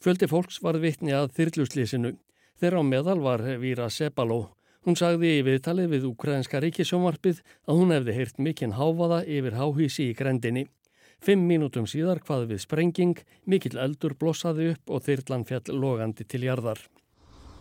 Fjöldi 0.00 0.30
fólks 0.32 0.62
var 0.64 0.80
vittni 0.80 1.12
að 1.12 1.28
þyrluslísinu. 1.36 2.14
Þeirra 2.56 2.80
á 2.80 2.84
meðal 2.88 3.20
var 3.20 3.44
Víra 3.60 3.90
Sebaló. 3.92 4.40
Hún 4.82 4.96
sagði 4.96 5.34
í 5.36 5.44
viðtali 5.44 5.84
við 5.92 6.08
ukrænska 6.08 6.64
ríkisjónvarpið 6.64 7.44
að 7.68 7.82
hún 7.82 7.92
hefði 7.92 8.16
heyrt 8.16 8.40
mikinn 8.40 8.78
háfaða 8.80 9.20
yfir 9.28 9.60
háhísi 9.60 10.08
í 10.08 10.16
grendinni. 10.16 10.64
Fimm 11.20 11.44
mínútum 11.46 11.84
síðar 11.84 12.24
hvað 12.24 12.48
við 12.54 12.64
sprenging, 12.64 13.20
mikill 13.44 13.76
eldur 13.76 14.16
blossaði 14.16 14.72
upp 14.72 14.96
og 14.96 15.04
þyrlan 15.04 15.46
fjall 15.46 15.76
logandi 15.76 16.24
til 16.24 16.42
jarðar. 16.48 16.80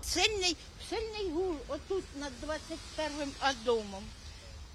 Сильний, 0.03 0.57
сильний 0.89 1.33
гул 1.35 1.57
отут 1.69 2.05
над 2.21 2.33
21 2.41 3.33
домом. 3.65 4.05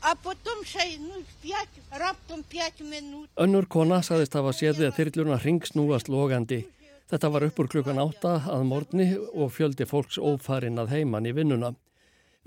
А 0.02 0.16
потім 0.16 0.66
ще 0.66 0.80
ну, 1.00 1.24
5, 1.42 1.68
раптом 1.92 2.44
5 2.50 2.82
минут. 2.82 3.30
Önnur 3.36 3.68
kona 3.70 4.02
sagðist 4.02 4.34
hafa 4.34 4.50
séði 4.58 4.88
að 4.90 4.98
þyrluna 4.98 5.38
ringsnúast 5.44 6.10
logandi. 6.10 6.64
Þetta 7.12 7.30
var 7.30 7.46
uppur 7.46 7.70
klukkan 7.70 8.02
átta 8.02 8.40
að 8.50 8.66
morgni 8.66 9.06
og 9.20 9.54
fjöldi 9.54 9.86
fólks 9.86 10.18
ófarinn 10.18 10.82
að 10.82 10.96
heiman 10.96 11.30
í 11.30 11.36
vinnuna. 11.38 11.76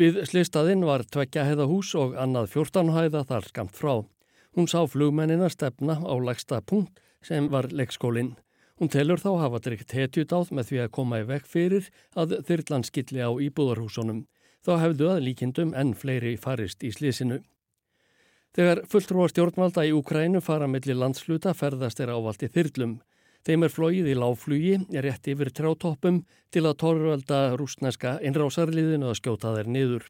Við 0.00 0.24
slistaðinn 0.26 0.82
var 0.88 1.04
tvekja 1.06 1.44
heiða 1.46 1.68
hús 1.70 1.92
og 1.94 2.16
annað 2.18 2.50
14 2.56 2.90
hæða 2.96 3.22
þar 3.28 3.46
skamt 3.52 3.78
frá. 3.78 4.02
Hún 4.58 4.66
sá 4.66 4.80
flugmennina 4.90 5.46
stefna 5.52 6.00
á 6.02 6.14
lagsta 6.18 6.58
punkt 6.60 6.98
sem 7.22 7.46
var 7.52 7.70
leikskólinn. 7.70 8.34
Hún 8.79 8.87
telur 8.87 9.19
þá 9.19 9.31
hafa 9.41 9.59
drygt 9.59 9.91
hetjudáð 9.91 10.53
með 10.55 10.69
því 10.69 10.77
að 10.79 10.91
koma 10.95 11.17
í 11.19 11.23
vekk 11.27 11.47
fyrir 11.51 11.87
að 12.15 12.37
þyrlan 12.47 12.85
skilli 12.87 13.19
á 13.19 13.27
íbúðarhúsunum. 13.27 14.21
Þá 14.63 14.71
hefðu 14.85 15.09
að 15.11 15.23
líkindum 15.25 15.73
enn 15.75 15.91
fleiri 15.99 16.37
farist 16.39 16.85
í 16.87 16.91
slísinu. 16.95 17.41
Þegar 18.55 18.85
fulltrúa 18.89 19.27
stjórnvalda 19.29 19.83
í 19.85 19.91
Ukrænu 19.93 20.39
fara 20.41 20.67
melli 20.71 20.95
landsluta 20.95 21.51
ferðast 21.53 21.99
er 21.99 22.13
ávalt 22.15 22.45
í 22.47 22.49
þyrlum. 22.55 22.95
Þeim 23.43 23.67
er 23.67 23.73
flóið 23.75 24.07
í 24.11 24.15
láflugi, 24.15 24.77
er 24.95 25.05
rétt 25.05 25.27
yfir 25.27 25.51
trjátoppum 25.51 26.23
til 26.51 26.63
að 26.63 26.79
torrvalda 26.79 27.41
rúsneska 27.59 28.15
innrásarliðinu 28.23 29.11
að 29.11 29.19
skjóta 29.19 29.53
þær 29.57 29.69
niður. 29.75 30.07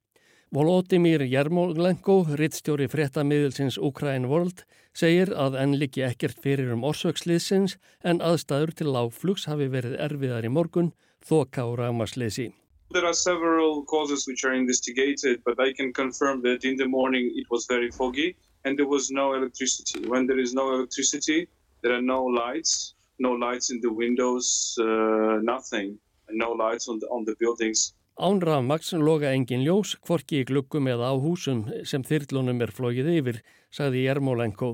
Volodymyr 0.50 1.22
Jermolenko, 1.30 2.24
rittstjóri 2.34 2.88
fréttamiðilsins 2.90 3.76
Ukraine 3.78 4.26
World, 4.26 4.64
segir 4.98 5.30
að 5.38 5.60
enn 5.62 5.76
líki 5.78 6.02
ekkert 6.08 6.40
fyrir 6.42 6.72
um 6.74 6.88
orsöksliðsins 6.90 7.76
en 8.02 8.18
aðstæður 8.26 8.74
til 8.80 8.88
lágflugs 8.96 9.46
hafi 9.46 9.68
verið 9.70 10.00
erfiðar 10.02 10.48
í 10.50 10.52
morgun, 10.56 10.90
þoka 11.22 11.68
og 11.70 11.78
ramasleysi. 11.84 12.48
There 12.90 13.06
are 13.06 13.14
several 13.14 13.86
causes 13.86 14.26
which 14.26 14.44
are 14.44 14.56
investigated, 14.58 15.44
but 15.46 15.62
I 15.62 15.70
can 15.72 15.94
confirm 15.94 16.42
that 16.42 16.66
in 16.66 16.78
the 16.78 16.88
morning 16.88 17.30
it 17.36 17.46
was 17.52 17.68
very 17.70 17.92
foggy 17.92 18.36
and 18.66 18.76
there 18.76 18.90
was 18.90 19.12
no 19.12 19.36
electricity. 19.36 20.08
When 20.08 20.26
there 20.26 20.40
is 20.40 20.56
no 20.56 20.74
electricity, 20.74 21.48
there 21.84 21.94
are 21.94 22.02
no 22.02 22.26
lights, 22.26 22.96
no 23.20 23.34
lights 23.34 23.70
in 23.70 23.82
the 23.82 23.94
windows, 23.94 24.74
uh, 24.82 25.38
nothing, 25.46 26.00
no 26.32 26.54
lights 26.54 26.90
on 26.90 26.98
the, 26.98 27.06
on 27.14 27.24
the 27.26 27.36
buildings. 27.38 27.94
Ánrafmaks 28.20 28.90
loga 29.00 29.30
engin 29.32 29.62
ljós, 29.64 29.94
kvorki 30.04 30.42
í 30.42 30.46
gluggum 30.48 30.90
eða 30.92 31.08
á 31.08 31.16
húsum 31.16 31.62
sem 31.88 32.04
þyrlunum 32.04 32.58
er 32.66 32.74
flógið 32.76 33.08
yfir, 33.14 33.38
sagði 33.72 34.02
Jermolenko. 34.10 34.74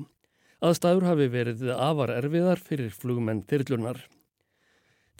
Aðstæður 0.65 1.03
hafi 1.11 1.27
verið 1.29 1.59
afar 1.75 2.15
erfiðar 2.15 2.57
fyrir 2.57 2.89
flugmenn 2.89 3.43
þyrlunar. 3.45 3.99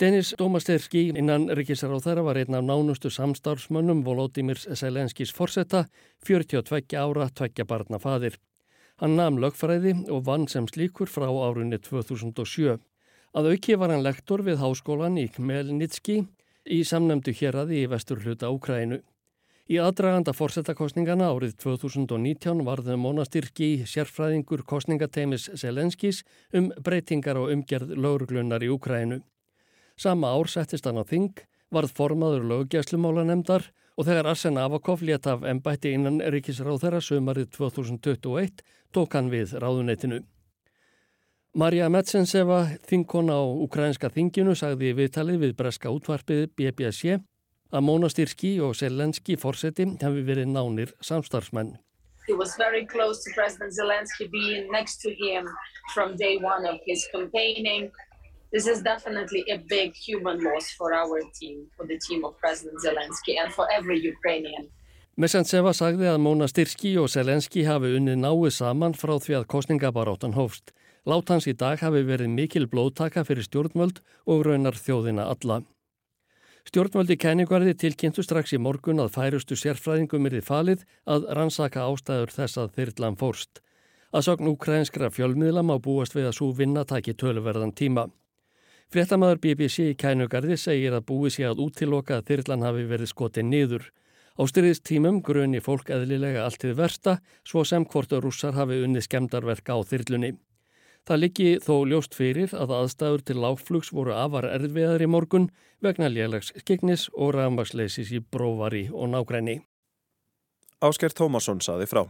Denis 0.01 0.31
Domasterski 0.39 1.03
innan 1.13 1.45
ríkisar 1.53 1.93
á 1.93 2.01
þeirra 2.01 2.23
var 2.25 2.39
einn 2.41 2.57
af 2.57 2.65
nánustu 2.65 3.11
samstarfsmönnum 3.13 4.01
Volodymyrs 4.07 4.65
Selenskis 4.73 5.29
forsetta, 5.29 5.83
42 6.25 6.97
ára, 6.97 7.27
tveggja 7.29 7.67
barna 7.69 7.99
fadir. 8.01 8.39
Hann 8.97 9.13
namn 9.19 9.37
lögfræði 9.43 9.93
og 10.09 10.25
vann 10.25 10.47
sem 10.49 10.65
slíkur 10.65 11.13
frá 11.13 11.29
árunni 11.29 11.77
2007. 11.77 12.79
Að 13.37 13.51
auki 13.53 13.77
var 13.77 13.93
hann 13.93 14.03
lektor 14.03 14.41
við 14.41 14.63
háskólan 14.63 15.21
í 15.21 15.27
Khmelnytski 15.29 16.23
í 16.65 16.81
samnæmdu 16.85 17.33
hérraði 17.35 17.83
í 17.83 17.89
vestur 17.89 18.21
hluta 18.23 18.49
Úkrænu. 18.53 19.01
Í 19.65 19.79
aðdraganda 19.81 20.33
fórsetakostningana 20.37 21.31
árið 21.33 21.55
2019 21.63 22.61
varðu 22.67 22.97
mónastyrki 23.01 23.69
sérfræðingur 23.89 24.61
kostningateimis 24.69 25.47
Selenskis 25.57 26.21
um 26.53 26.69
breytingar 26.85 27.39
og 27.41 27.49
umgerð 27.53 27.95
lauruglunar 27.97 28.61
í 28.61 28.69
Úkrænu. 28.73 29.23
Sama 29.97 30.35
ár 30.35 30.51
settist 30.51 30.85
hann 30.85 31.01
á 31.01 31.05
þing, 31.07 31.33
varð 31.73 31.95
formaður 31.97 32.45
löggjæslumála 32.51 33.25
nefndar 33.25 33.71
og 33.97 34.05
þegar 34.05 34.29
Arsen 34.35 34.59
Avakov 34.61 35.01
létt 35.01 35.25
af 35.31 35.45
ennbætti 35.47 35.95
innan 35.95 36.21
ríkisráð 36.21 36.83
þeirra 36.83 37.01
sömarið 37.01 37.49
2021 37.57 38.61
tók 38.93 39.17
hann 39.17 39.31
við 39.33 39.57
ráðuneytinu. 39.57 40.21
Marja 41.55 41.85
Metsenseva, 41.87 42.65
þingkona 42.83 43.37
á 43.39 43.43
ukrainska 43.63 44.09
þinginu, 44.11 44.57
sagði 44.59 44.89
í 44.91 44.95
viðtalið 44.97 45.37
við 45.39 45.53
breska 45.55 45.87
útvarpið 45.87 46.49
BBC 46.51 47.15
að 47.71 47.85
Mónastyrski 47.87 48.51
og 48.59 48.73
Selenski 48.75 49.37
fórseti 49.39 49.85
hefði 50.01 50.23
verið 50.27 50.51
nánir 50.51 50.91
samstarfsmenn. 50.99 51.77
He 52.27 52.35
was 52.35 52.57
very 52.59 52.83
close 52.83 53.23
to 53.23 53.31
President 53.31 53.71
Zelensky 53.71 54.27
being 54.27 54.67
next 54.69 54.99
to 55.07 55.15
him 55.15 55.47
from 55.93 56.17
day 56.17 56.35
one 56.43 56.67
of 56.67 56.75
his 56.83 57.07
campaigning. 57.15 57.87
This 58.51 58.67
is 58.67 58.83
definitely 58.83 59.47
a 59.47 59.55
big 59.71 59.95
human 59.95 60.43
loss 60.43 60.75
for 60.75 60.91
our 60.91 61.23
team, 61.39 61.71
for 61.77 61.87
the 61.87 61.97
team 62.03 62.25
of 62.25 62.35
President 62.43 62.83
Zelensky 62.83 63.39
and 63.39 63.53
for 63.55 63.65
every 63.71 64.03
Ukrainian. 64.03 64.67
Messenseva 65.15 65.71
sagði 65.71 66.11
að 66.11 66.19
Mónastyrski 66.19 66.97
og 66.99 67.07
Selenski 67.07 67.63
hafi 67.63 67.95
unnið 67.95 68.25
náið 68.27 68.57
saman 68.59 68.91
frá 68.91 69.15
því 69.23 69.39
að 69.39 69.53
kostningabaróttan 69.55 70.35
hófst. 70.35 70.75
Lát 71.05 71.29
hans 71.29 71.45
í 71.45 71.53
dag 71.53 71.77
hafi 71.85 72.01
verið 72.01 72.31
mikil 72.33 72.65
blóðtaka 72.65 73.21
fyrir 73.27 73.45
stjórnmöld 73.45 73.99
og 74.25 74.41
raunar 74.47 74.73
þjóðina 74.73 75.27
alla. 75.29 75.59
Stjórnmöldi 76.65 77.13
kæningvarði 77.21 77.75
tilkynntu 77.77 78.23
strax 78.25 78.55
í 78.55 78.57
morgun 78.57 79.03
að 79.03 79.11
færustu 79.13 79.53
sérfræðingum 79.53 80.25
er 80.25 80.39
þið 80.39 80.47
falið 80.47 80.85
að 81.05 81.27
rannsaka 81.37 81.83
ástæður 81.85 82.33
þess 82.33 82.57
að 82.57 82.71
þyrrlan 82.79 83.17
fórst. 83.19 83.61
Að 84.09 84.25
sogn 84.25 84.49
ukrainskra 84.49 85.11
fjölmiðla 85.13 85.61
má 85.61 85.75
búast 85.77 86.15
við 86.17 86.31
að 86.31 86.37
svo 86.39 86.49
vinna 86.57 86.85
taki 86.89 87.13
töluverðan 87.13 87.75
tíma. 87.77 88.07
Fréttamaður 88.89 89.43
BBC 89.43 89.91
í 89.91 89.99
kænugarði 90.01 90.57
segir 90.57 90.97
að 90.97 91.05
búi 91.11 91.29
sig 91.29 91.45
að 91.45 91.61
útiloka 91.67 92.17
að 92.17 92.31
þyrrlan 92.31 92.65
hafi 92.65 92.87
verið 92.89 93.11
skotið 93.13 93.47
niður. 93.51 93.85
Á 94.39 94.41
styrðistímum 94.49 95.21
grunni 95.21 95.61
fólk 95.61 95.93
eðlilega 95.93 96.47
allt 96.47 96.63
til 96.65 96.73
versta 96.73 97.19
svo 97.45 97.61
sem 97.61 97.85
hvort 97.85 98.09
að 98.09 98.25
rússar 98.25 98.57
hafi 98.57 98.81
unni 98.81 99.05
skemdarverka 99.05 99.77
á 99.77 99.79
þyrrlunni. 99.85 100.33
Það 101.05 101.19
liggi 101.21 101.49
þó 101.61 101.75
ljóst 101.85 102.15
fyrir 102.17 102.53
að 102.57 102.71
aðstæður 102.79 103.21
til 103.27 103.37
lágflugs 103.37 103.91
voru 103.93 104.15
afar 104.17 104.47
erfiðar 104.49 105.03
í 105.05 105.07
morgun 105.13 105.51
vegna 105.85 106.09
lélags 106.09 106.49
skegnis 106.57 107.11
og 107.13 107.35
rafmagsleisis 107.35 108.09
í 108.09 108.23
bróvari 108.25 108.87
og 108.89 109.11
nágræni. 109.13 109.59
Ásker 110.81 111.13
Tómasson 111.13 111.61
saði 111.61 111.85
frá. 111.85 112.07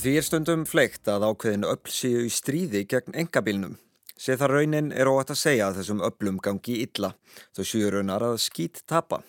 Því 0.00 0.16
er 0.20 0.24
stundum 0.24 0.64
fleikt 0.68 1.08
að 1.12 1.28
ákveðin 1.28 1.68
öll 1.68 1.92
séu 1.92 2.24
í 2.24 2.32
stríði 2.32 2.86
gegn 2.88 3.20
engabilnum. 3.20 3.76
Sér 4.16 4.40
það 4.40 4.52
raunin 4.52 4.90
er 4.96 5.12
óætt 5.12 5.32
að 5.32 5.42
segja 5.42 5.68
að 5.68 5.82
þessum 5.82 6.02
öllum 6.08 6.40
gangi 6.40 6.80
illa, 6.84 7.14
þó 7.52 7.62
séu 7.68 7.92
raunar 7.92 8.24
að 8.24 8.40
skýt 8.44 8.84
tapa. 8.88 9.20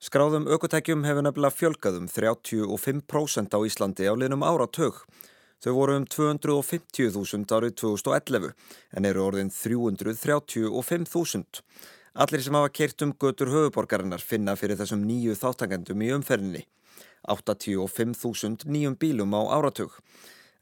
Skráðum 0.00 0.46
aukotækjum 0.48 1.02
hefur 1.04 1.26
nefnilega 1.26 1.52
fjölgaðum 1.52 2.06
35% 2.08 3.52
á 3.52 3.60
Íslandi 3.68 4.08
á 4.08 4.16
liðnum 4.16 4.40
áratög. 4.48 4.96
Þau 5.60 5.76
voru 5.76 6.00
um 6.00 6.06
250.000 6.08 7.52
árið 7.52 7.76
2011 7.82 8.56
en 8.96 9.04
eru 9.10 9.20
orðin 9.26 9.52
335.000. 9.52 11.60
Allir 12.16 12.44
sem 12.46 12.56
hafa 12.56 12.72
kert 12.72 13.04
um 13.04 13.12
götur 13.12 13.52
höfuborgarinnar 13.52 14.24
finna 14.24 14.56
fyrir 14.56 14.80
þessum 14.80 15.04
nýju 15.04 15.36
þáttangendum 15.36 16.00
í 16.00 16.08
umferðinni. 16.16 16.64
85.000 17.28 18.72
nýjum 18.72 18.96
bílum 18.96 19.36
á 19.36 19.52
áratug. 19.60 20.00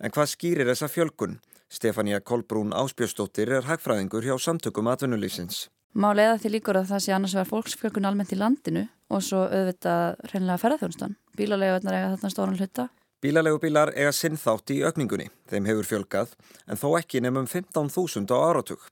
En 0.02 0.10
hvað 0.10 0.34
skýrir 0.34 0.66
þessa 0.66 0.90
fjölgun? 0.90 1.38
Stefania 1.70 2.18
Kolbrún 2.18 2.74
Áspjöstóttir 2.74 3.54
er 3.54 3.70
hagfræðingur 3.70 4.26
hjá 4.26 4.34
samtökum 4.34 4.90
atvinnulísins. 4.90 5.70
Má 5.94 6.10
leiða 6.10 6.42
því 6.42 6.58
líkur 6.58 6.82
að 6.82 6.90
það 6.90 7.06
sé 7.06 7.14
annars 7.14 7.38
vegar 7.38 7.54
fólksfjölgun 7.54 8.10
almennt 8.10 8.34
í 8.34 8.42
landinu 8.42 8.90
og 9.08 9.24
svo 9.24 9.44
auðvitað 9.46 10.20
hreinlega 10.28 10.62
ferðarþjónustan. 10.62 11.16
Bílalegu 11.38 11.80
eiga 11.80 12.14
þarna 12.14 12.32
stóran 12.32 12.58
hluta. 12.58 12.88
Bílalegu 13.22 13.58
bílar 13.58 13.90
eiga 13.96 14.12
sinnþátt 14.14 14.70
í 14.70 14.82
aukningunni. 14.86 15.26
Þeim 15.50 15.66
hefur 15.66 15.88
fjölgað 15.88 16.36
en 16.70 16.78
þó 16.78 16.92
ekki 17.00 17.22
nefnum 17.24 17.48
15.000 17.50 18.30
á 18.30 18.38
áratug. 18.38 18.84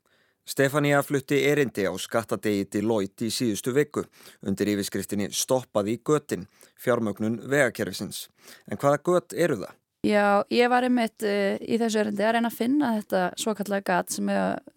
Stefania 0.47 1.03
flutti 1.03 1.41
erindi 1.47 1.87
á 1.87 1.95
skattadegi 1.99 2.69
Deloitte 2.71 3.27
í 3.27 3.33
síðustu 3.35 3.75
viku 3.75 4.05
undir 4.47 4.71
yfirskriftinni 4.71 5.29
Stoppaði 5.35 5.97
göttin, 6.07 6.47
fjármögnun 6.79 7.41
vegakerfisins. 7.51 8.29
En 8.71 8.79
hvaða 8.79 9.03
gött 9.09 9.35
eru 9.35 9.59
það? 9.63 9.75
Já, 10.07 10.27
ég 10.55 10.71
var 10.71 10.87
einmitt 10.87 11.23
uh, 11.27 11.59
í 11.59 11.79
þessu 11.83 12.05
örundi 12.05 12.23
að 12.23 12.37
reyna 12.37 12.51
að 12.51 12.59
finna 12.61 12.93
þetta 13.01 13.23
svokallega 13.43 13.87
gat 13.91 14.15
sem 14.15 14.31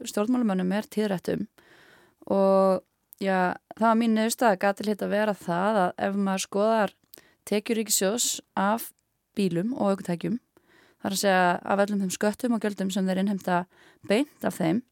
stjórnmálumönnum 0.09 0.77
er 0.77 0.89
tíðrættum 0.89 1.45
og 2.33 2.81
já, 3.23 3.55
það 3.75 3.87
var 3.87 3.97
mín 3.99 4.15
nefnstað 4.17 4.53
að 4.53 4.61
gati 4.63 4.87
hlita 4.87 5.07
að 5.07 5.15
vera 5.15 5.35
það 5.37 5.79
að 5.83 5.89
ef 6.07 6.19
maður 6.27 6.45
skoðar 6.45 6.93
tekjuríkisjós 7.49 8.27
af 8.59 8.91
bílum 9.37 9.73
og 9.77 9.95
aukutækjum 9.95 10.39
þar 10.99 11.15
að 11.15 11.21
segja 11.21 11.43
af 11.63 11.83
öllum 11.85 12.03
þeim 12.03 12.13
sköttum 12.15 12.55
og 12.55 12.63
göldum 12.63 12.91
sem 12.93 13.07
þeir 13.07 13.23
innhemta 13.23 13.63
beint 14.07 14.47
af 14.47 14.59
þeim 14.59 14.83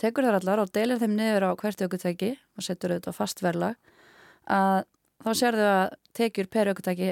tekur 0.00 0.26
þar 0.26 0.40
allar 0.40 0.62
og 0.64 0.72
deilir 0.74 1.00
þeim 1.00 1.16
niður 1.18 1.50
á 1.50 1.58
hvert 1.60 1.82
aukutæki 1.84 2.34
og 2.56 2.66
setur 2.66 2.94
auðvitað 2.94 3.18
fast 3.18 3.42
verðlag 3.44 3.76
að 4.50 4.84
þá 5.20 5.30
sér 5.36 5.58
þau 5.58 5.66
að 5.70 5.98
tekjur 6.16 6.48
per 6.50 6.70
aukutæki 6.72 7.10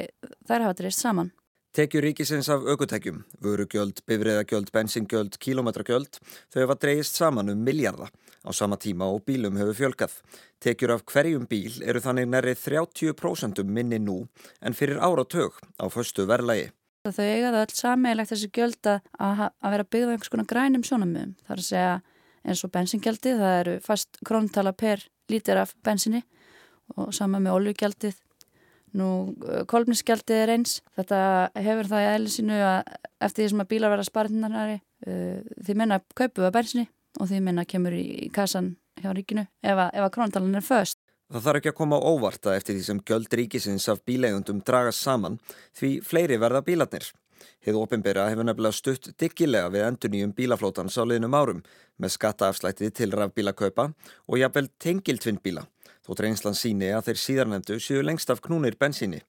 þær 0.49 0.65
hafa 0.65 0.79
drist 0.79 1.05
saman. 1.05 1.33
Tekjur 1.77 2.03
ríkisins 2.03 2.49
af 2.51 2.65
aukutækjum, 2.65 3.21
vörugjöld, 3.45 4.01
bifriðagjöld, 4.09 4.71
bensingjöld, 4.73 5.37
kílometragjöld, 5.39 6.17
þau 6.49 6.63
hefa 6.63 6.79
dreyist 6.81 7.19
saman 7.21 7.53
um 7.53 7.61
miljarda 7.63 8.09
á 8.49 8.51
sama 8.57 8.79
tíma 8.81 9.07
og 9.13 9.27
bílum 9.29 9.59
hefur 9.61 9.77
fjölkað. 9.77 10.15
Tekjur 10.65 10.95
af 10.97 11.05
hverjum 11.05 11.45
bíl 11.51 11.83
eru 11.85 12.01
þannig 12.01 12.31
nærri 12.33 12.55
30% 12.57 13.63
minni 13.65 14.01
nú 14.01 14.23
en 14.65 14.77
fyrir 14.77 14.99
áratög 14.99 15.61
á 15.77 15.85
föstu 15.93 16.25
verðlægi. 16.29 16.71
Þau 17.09 17.25
eiga 17.25 17.53
það 17.53 17.63
öll 17.63 17.77
sammeilegt 17.77 18.33
þessi 18.33 18.49
gjöld 18.53 18.89
að, 18.89 19.45
að 19.49 19.75
vera 19.75 19.89
byggð 19.93 20.09
á 20.09 20.13
einhvers 20.13 20.33
konar 20.33 20.49
grænum 20.49 20.85
sjónamöðum. 20.85 21.37
Það 21.45 21.55
er 21.55 21.63
að 21.63 21.69
segja 21.69 21.93
eins 22.49 22.65
og 22.65 22.73
bensingjaldi, 22.73 23.37
það 23.39 23.59
eru 23.61 23.77
fast 23.85 24.19
króntala 24.25 24.73
per 24.73 25.05
lítir 25.29 25.61
af 25.61 25.77
bensinni 25.85 26.25
og 26.97 27.13
sama 27.13 27.41
með 27.41 27.61
oljugjaldið 27.61 28.17
Nú, 28.97 29.37
eh, 29.45 29.65
kolmnisgjaldið 29.69 30.43
er 30.43 30.53
eins. 30.55 30.79
Þetta 30.97 31.19
hefur 31.61 31.89
það 31.91 32.05
í 32.05 32.11
eðli 32.15 32.31
sínu 32.33 32.61
að 32.65 32.93
eftir 33.21 33.45
því 33.45 33.49
sem 33.53 33.63
að 33.65 33.71
bílar 33.73 33.93
verða 33.93 34.07
spartinarnari 34.09 34.77
uh, 34.79 35.13
eh, 35.13 35.41
því 35.67 35.75
menna 35.77 35.99
kaupu 36.17 36.47
að 36.47 36.55
bensinni 36.55 36.87
og 37.19 37.29
því 37.31 37.43
menna 37.45 37.67
kemur 37.69 37.95
í, 37.95 38.31
kassan 38.35 38.77
hjá 39.03 39.13
ríkinu 39.15 39.47
ef 39.63 39.77
að, 39.77 39.95
að 39.95 40.11
króntalan 40.15 40.59
er 40.59 40.67
föst. 40.67 41.01
Það 41.29 41.45
þarf 41.45 41.61
ekki 41.61 41.71
að 41.75 41.79
koma 41.83 42.01
óvarta 42.01 42.55
eftir 42.57 42.79
því 42.79 42.85
sem 42.87 43.01
göld 43.11 43.35
ríkisins 43.37 43.89
af 43.93 44.01
bílegundum 44.09 44.63
dragast 44.65 45.05
saman 45.05 45.37
því 45.77 45.99
fleiri 46.01 46.39
verða 46.41 46.63
bílarnir. 46.65 47.11
Hið 47.63 47.77
ofinbera 47.79 48.29
hefur 48.31 48.47
nefnilega 48.49 48.75
stutt 48.75 49.11
diggilega 49.21 49.69
við 49.75 49.85
enduníum 49.87 50.33
bílaflótans 50.35 50.97
á 50.99 51.05
liðnum 51.05 51.37
árum 51.37 51.61
með 52.01 52.15
skattaafslætið 52.17 52.95
til 52.97 53.11
rafbílakaupa 53.13 53.91
og 54.27 54.41
jafnvel 54.41 54.71
tengiltvinnbíla 54.83 55.67
þó 56.09 56.17
reynslan 56.23 56.57
síni 56.57 56.89
að 56.97 57.11
þeir 57.11 57.21
síðarnefndu 57.23 57.79
séu 57.85 58.03
lengst 58.03 58.31
af 58.33 58.41
knúnir 58.45 58.79
bensíni. 58.81 59.21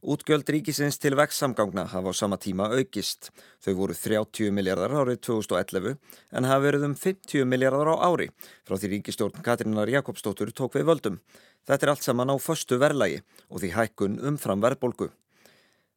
Útgjöld 0.00 0.48
ríkisins 0.48 0.96
til 0.96 1.12
vexsamgangna 1.12 1.82
hafa 1.92 2.08
á 2.08 2.16
sama 2.16 2.38
tíma 2.40 2.70
aukist. 2.72 3.28
Þau 3.60 3.74
voru 3.76 3.92
30 3.92 4.48
miljardar 4.48 4.94
árið 4.96 5.20
2011 5.28 5.98
en 6.32 6.48
hafa 6.48 6.64
verið 6.64 6.86
um 6.88 6.94
50 6.96 7.44
miljardar 7.44 7.92
á 7.92 8.08
ári 8.08 8.30
frá 8.64 8.80
því 8.80 8.90
ríkistjórn 8.94 9.44
Katrínar 9.44 9.92
Jakobsdóttur 9.92 10.54
tók 10.56 10.80
við 10.80 10.88
völdum. 10.88 11.20
Þetta 11.68 11.84
er 11.84 11.92
allt 11.92 12.08
saman 12.08 12.32
á 12.32 12.36
förstu 12.40 12.80
verðlægi 12.80 13.20
og 13.52 13.60
því 13.60 13.72
hækkun 13.76 14.18
umfram 14.24 14.64
verðbolgu. 14.64 15.12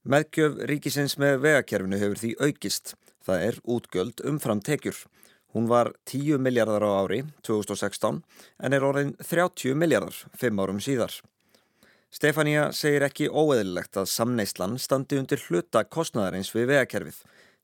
Meðgjöf 0.03 0.59
ríkisins 0.67 1.15
með 1.15 1.39
vegakerfinu 1.47 1.95
hefur 2.03 2.19
því 2.19 2.35
aukist. 2.43 2.97
Það 3.23 3.47
er 3.47 3.63
útgjöld 3.63 4.19
umfram 4.27 4.59
tekjur. 4.59 4.97
Hún 5.55 5.71
var 5.71 5.93
10 6.11 6.43
miljardar 6.43 6.83
á 6.83 6.91
ári 7.07 7.23
2016 7.47 8.19
en 8.59 8.73
er 8.73 8.83
orðin 8.83 9.15
30 9.23 9.79
miljardar 9.79 10.25
fimm 10.35 10.59
árum 10.59 10.83
síðar. 10.83 11.23
Stefania 12.13 12.67
segir 12.78 13.06
ekki 13.08 13.30
óeðlilegt 13.32 13.97
að 13.97 14.10
samneislan 14.12 14.78
standi 14.82 15.17
undir 15.17 15.41
hluta 15.47 15.82
kostnæðarins 15.84 16.52
við 16.54 16.69
vegakerfið. 16.69 17.19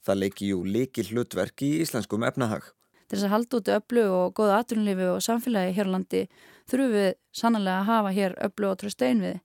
Það 0.06 0.22
leiki 0.24 0.50
jú 0.50 0.64
líki 0.66 1.06
hlutverk 1.12 1.66
í 1.68 1.72
íslenskum 1.84 2.26
efnahag. 2.26 2.72
Til 3.10 3.18
þess 3.18 3.28
að 3.28 3.36
halda 3.36 3.60
út 3.60 3.74
öllu 3.76 4.06
og 4.14 4.34
goða 4.38 4.62
aturlífi 4.64 5.10
og 5.10 5.22
samfélagi 5.26 5.76
hér 5.78 5.90
á 5.90 5.94
landi 5.94 6.24
þurfum 6.70 6.96
við 6.96 7.12
sannlega 7.34 7.82
að 7.82 7.90
hafa 7.92 8.16
hér 8.16 8.38
öllu 8.48 8.72
og 8.72 8.80
tröst 8.82 9.06
einvið 9.06 9.38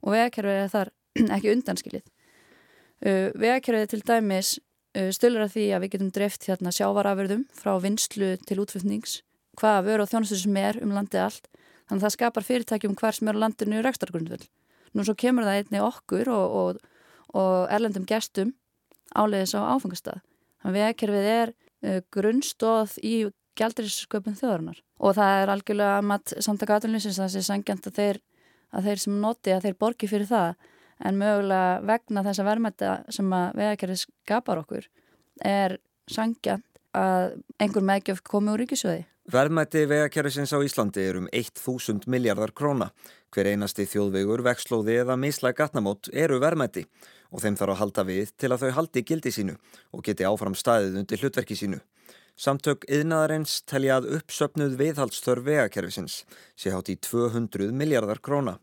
og 0.00 0.16
vegakerfið 0.16 0.64
er 0.64 0.74
þar 0.74 0.92
ekki 1.36 1.54
undanskilið. 1.54 2.04
Uh, 3.00 3.28
vegakerfið 3.38 3.94
til 3.94 4.02
dæmis 4.06 4.58
Uh, 4.90 5.12
stölur 5.14 5.44
að 5.44 5.52
því 5.54 5.64
að 5.70 5.82
við 5.84 5.90
getum 5.92 6.08
dreft 6.10 6.46
hérna 6.48 6.70
sjávaraförðum 6.74 7.44
frá 7.54 7.76
vinslu 7.78 8.32
til 8.42 8.56
útflutnings 8.58 9.20
hvaða 9.60 9.84
vöru 9.86 10.02
og 10.02 10.10
þjónustu 10.10 10.38
sem 10.40 10.56
er 10.58 10.80
um 10.82 10.90
landið 10.96 11.20
allt 11.28 11.46
þannig 11.90 12.04
að 12.04 12.06
það 12.06 12.14
skapar 12.14 12.46
fyrirtækjum 12.46 12.96
hver 13.00 13.16
sem 13.16 13.28
er 13.30 13.38
á 13.38 13.42
landinu 13.42 13.82
rekstargrundvöld. 13.82 14.46
Nú 14.94 15.04
svo 15.06 15.16
kemur 15.18 15.46
það 15.46 15.58
einni 15.58 15.82
okkur 15.82 16.30
og, 16.30 16.54
og, 16.60 16.78
og 17.34 17.74
erlendum 17.74 18.06
gestum 18.06 18.54
áleiðis 19.10 19.56
á 19.58 19.74
áfengastað. 19.74 20.22
Þannig 20.62 20.70
að 20.70 20.86
veðkerfið 20.86 21.28
er 21.34 21.52
uh, 21.52 22.00
grunnstóð 22.14 22.96
í 23.02 23.14
gælduríssköpun 23.58 24.38
þjóðarinnar 24.38 24.80
og 25.00 25.16
það 25.16 25.42
er 25.42 25.52
algjörlega 25.54 26.02
mat 26.06 26.34
samtaka 26.38 26.78
aðlunlýsins 26.78 27.18
að 27.18 27.26
það 27.26 27.34
sé 27.34 27.42
sangjant 27.48 27.88
að 27.90 27.98
þeir, 27.98 28.20
að 28.70 28.88
þeir 28.88 29.02
sem 29.02 29.20
noti 29.20 29.54
að 29.54 29.66
þeir 29.66 29.78
borgi 29.82 30.10
fyrir 30.10 30.30
það 30.30 30.52
en 31.00 31.20
mögulega 31.20 31.80
vegna 31.88 32.24
þessa 32.26 32.46
verðmætta 32.46 32.94
sem 33.12 33.32
að 33.34 33.60
vegakerfið 33.60 34.02
skapar 34.04 34.62
okkur 34.62 34.88
er 35.50 35.78
sangjant 36.10 36.66
að 36.96 37.38
einhver 37.62 37.86
meðgjöf 37.86 38.22
komi 38.26 38.52
úr 38.52 38.64
ríkisöði. 38.64 39.04
Verðmætti 39.30 39.84
vegakerfisins 39.86 40.50
á 40.50 40.58
Íslandi 40.58 41.02
er 41.06 41.16
um 41.20 41.26
1000 41.30 42.08
miljardar 42.10 42.50
króna. 42.50 42.88
Hver 43.30 43.46
einasti 43.52 43.84
þjóðvegur, 43.86 44.40
vexlóði 44.42 44.96
eða 45.04 45.14
mislæg 45.20 45.54
gatnamót 45.60 46.08
eru 46.10 46.40
verðmætti 46.42 46.82
og 47.30 47.44
þeim 47.44 47.58
þarf 47.60 47.76
að 47.76 47.78
halda 47.78 48.04
við 48.08 48.32
til 48.34 48.48
að 48.50 48.64
þau 48.64 48.72
haldi 48.78 49.02
gildi 49.06 49.30
sínu 49.30 49.52
og 49.94 50.02
geti 50.08 50.26
áfram 50.26 50.56
staðið 50.58 50.96
undir 50.98 51.22
hlutverki 51.22 51.54
sínu. 51.60 51.78
Samtök 52.34 52.88
yðnaðarins 52.90 53.60
telja 53.70 54.00
að 54.00 54.08
uppsöpnuð 54.16 54.74
viðhaldstörf 54.80 55.46
vegakerfisins 55.46 56.24
sé 56.58 56.72
hátt 56.74 56.90
í 56.90 56.96
200 56.98 57.70
miljardar 57.70 58.18
króna. 58.18 58.56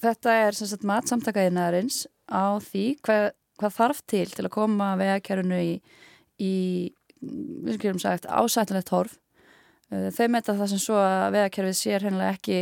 Þetta 0.00 0.38
er 0.46 0.56
sem 0.56 0.70
sagt 0.70 0.86
matsamtakaðinarins 0.88 2.06
á 2.32 2.56
því 2.64 2.86
hvað, 3.04 3.26
hvað 3.60 3.76
þarf 3.76 4.00
til 4.08 4.24
til 4.32 4.46
að 4.46 4.54
koma 4.56 4.94
vegakerfinu 5.02 5.60
í, 5.60 5.76
í 6.40 6.54
ásættilegt 7.20 8.94
horf. 8.94 9.18
Uh, 9.94 10.08
þau 10.14 10.26
metta 10.34 10.56
það 10.58 10.72
sem 10.72 10.82
svo 10.82 10.98
að 10.98 11.36
vegakerfið 11.36 11.76
sér 11.78 12.06
hennilega 12.08 12.34
ekki 12.34 12.58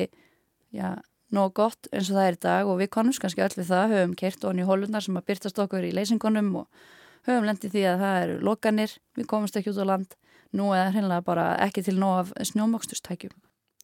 já, 0.77 0.88
nóg 1.33 1.55
gott 1.57 1.88
eins 1.92 2.11
og 2.11 2.18
það 2.18 2.27
er 2.27 2.37
í 2.37 2.42
dag 2.45 2.73
og 2.73 2.81
við 2.83 2.90
konumst 2.92 3.23
kannski 3.23 3.45
öll 3.45 3.55
við 3.57 3.71
það, 3.71 3.95
höfum 3.97 4.16
kert 4.21 4.45
onni 4.49 4.64
í 4.64 4.68
hólundar 4.68 5.05
sem 5.05 5.16
að 5.16 5.31
byrtast 5.31 5.62
okkur 5.64 5.87
í 5.88 5.95
leysingunum 5.97 6.51
og 6.61 6.85
höfum 7.29 7.49
lendið 7.49 7.77
því 7.77 7.87
að 7.88 8.05
það 8.05 8.18
eru 8.27 8.37
lokanir, 8.51 8.99
við 9.16 9.31
komumst 9.31 9.57
ekki 9.57 9.73
út 9.73 9.81
á 9.81 9.87
land, 9.95 10.14
nú 10.53 10.68
er 10.77 10.85
það 10.85 10.99
hennilega 10.99 11.27
bara 11.31 11.49
ekki 11.64 11.87
til 11.87 11.97
nóg 11.97 12.18
af 12.21 12.33
snjómokstustækjum. 12.53 13.35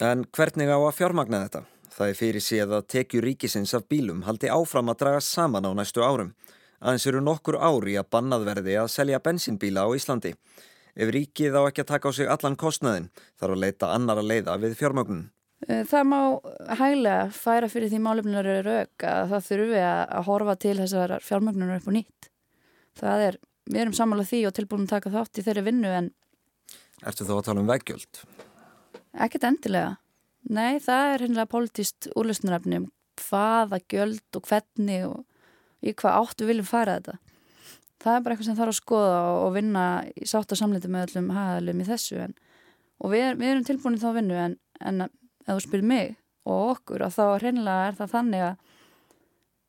En 0.05 0.27
hvernig 0.31 0.71
á 0.71 0.79
að 0.79 0.97
fjármagna 0.99 1.43
þetta? 1.47 1.65
Það 1.99 2.11
er 2.13 2.19
fyrir 2.19 2.45
síðan 2.45 2.77
að 2.77 2.89
tekju 2.93 3.21
ríkisins 3.25 3.73
af 3.75 3.89
bílum 3.91 4.21
haldi 4.27 4.51
áfram 4.53 4.93
að 4.93 5.01
draga 5.01 5.23
saman 5.25 5.67
á 5.67 5.73
næstu 5.75 6.05
árum. 6.05 6.35
Aðeins 6.79 7.07
eru 7.11 7.23
nokkur 7.25 7.59
ári 7.59 7.97
að 7.99 8.11
bannað 8.13 8.45
verði 8.47 8.77
að 8.79 8.93
selja 8.93 9.19
bensínbíla 9.19 9.83
á 9.83 9.91
Íslandi. 9.99 10.35
Ef 10.99 11.11
ríkið 11.15 11.55
á 11.55 11.63
ekki 11.69 11.85
að 11.85 11.91
taka 11.93 12.11
á 12.11 12.13
sig 12.17 12.31
allan 12.31 12.57
kostnaðin 12.59 13.11
þarf 13.39 13.55
að 13.55 13.63
leita 13.63 13.91
annar 13.95 14.19
að 14.19 14.31
leiða 14.33 14.57
við 14.59 14.75
fjármögnun. 14.81 15.29
Eh, 15.67 15.85
það 15.87 16.09
má 16.11 16.21
hæglega 16.79 17.29
færa 17.35 17.69
fyrir 17.71 17.93
því 17.93 18.01
málefninar 18.03 18.47
eru 18.47 18.65
rauk 18.67 19.07
að 19.07 19.33
það 19.33 19.47
þurfi 19.49 19.85
að 19.85 20.27
horfa 20.29 20.57
til 20.65 20.75
þessar 20.81 21.15
fjármögnunar 21.23 21.79
upp 21.79 21.89
og 21.91 21.97
nýtt. 21.99 22.29
Það 22.99 23.25
er, 23.29 23.39
við 23.71 23.81
erum 23.85 23.97
sammálað 23.99 24.31
því 24.33 24.43
og 24.49 24.57
tilbúin 24.59 24.85
að 24.87 24.93
taka 24.97 25.15
þátt 25.15 25.39
í 25.39 25.47
þeirri 25.47 25.67
vinnu 25.71 25.95
en... 26.01 26.13
Ertu 27.07 27.27
þá 27.27 27.35
að 27.37 27.45
tala 27.47 27.63
um 27.63 27.71
veggjöld? 27.71 28.23
Ekkert 29.19 29.47
endilega. 29.47 29.97
Nei, 30.49 30.79
það 30.83 31.15
er 31.15 31.27
hennilega 31.27 31.51
politist 31.51 32.11
úrlösnarefni 32.19 32.83
um 32.83 32.91
hvaða 33.19 33.81
gjöld 33.91 34.39
og 34.39 34.47
hvernig 34.47 35.07
og 35.09 35.25
í 35.83 35.95
hvað 35.95 36.21
áttu 36.23 36.47
viljum 36.49 36.67
fara 36.67 36.99
þetta. 36.99 37.19
Það 38.09 38.15
er 38.17 38.23
bara 38.25 38.35
eitthvað 38.35 38.49
sem 38.49 38.57
þarf 38.57 38.73
að 38.73 38.79
skoða 38.79 39.17
og 39.43 39.51
vinna 39.53 39.85
í 40.17 40.27
sátt 40.29 40.53
og 40.55 40.59
samliti 40.59 40.89
með 40.89 41.11
öllum 41.11 41.27
hagaðalum 41.37 41.83
í 41.83 41.87
þessu 41.89 42.21
en, 42.25 42.35
og 43.05 43.13
við, 43.13 43.27
við 43.37 43.51
erum 43.51 43.67
tilbúin 43.69 43.99
í 43.99 44.01
þá 44.01 44.09
vinnu 44.17 44.39
en, 44.41 44.55
en 44.81 45.05
ef 45.05 45.51
þú 45.51 45.59
spyrir 45.67 45.89
mig 45.91 46.15
og 46.49 46.71
okkur 46.73 47.05
að 47.05 47.19
þá 47.19 47.25
reynilega 47.43 47.91
er 47.91 47.99
það 47.99 48.15
þannig 48.15 48.45
að 48.47 48.55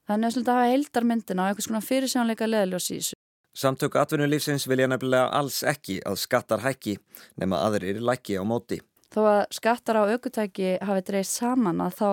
það 0.08 0.15
er 0.15 0.21
nefnilega 0.23 0.54
að 0.54 0.62
hafa 0.62 0.69
heildarmyndina 0.71 1.43
og 1.43 1.52
eitthvað 1.52 1.67
svona 1.67 1.84
fyrirsjónleika 1.89 2.47
leðljós 2.47 2.88
í 2.88 2.99
þessu. 3.02 3.19
Samtök 3.60 3.97
atvinnulífsins 3.99 4.69
vilja 4.71 4.88
nefnilega 4.88 5.34
alls 5.36 5.60
ekki 5.67 5.99
að 6.08 6.21
skattar 6.21 6.63
hækki 6.63 6.95
nema 7.41 7.60
aðrir 7.65 7.99
lækki 7.99 8.39
á 8.39 8.43
móti. 8.47 8.80
Þó 9.12 9.21
að 9.25 9.41
skattar 9.58 9.99
á 9.99 10.08
aukutæki 10.08 10.78
hafi 10.86 11.04
dreist 11.10 11.36
saman 11.41 11.82
að 11.84 11.97
þá 11.99 12.10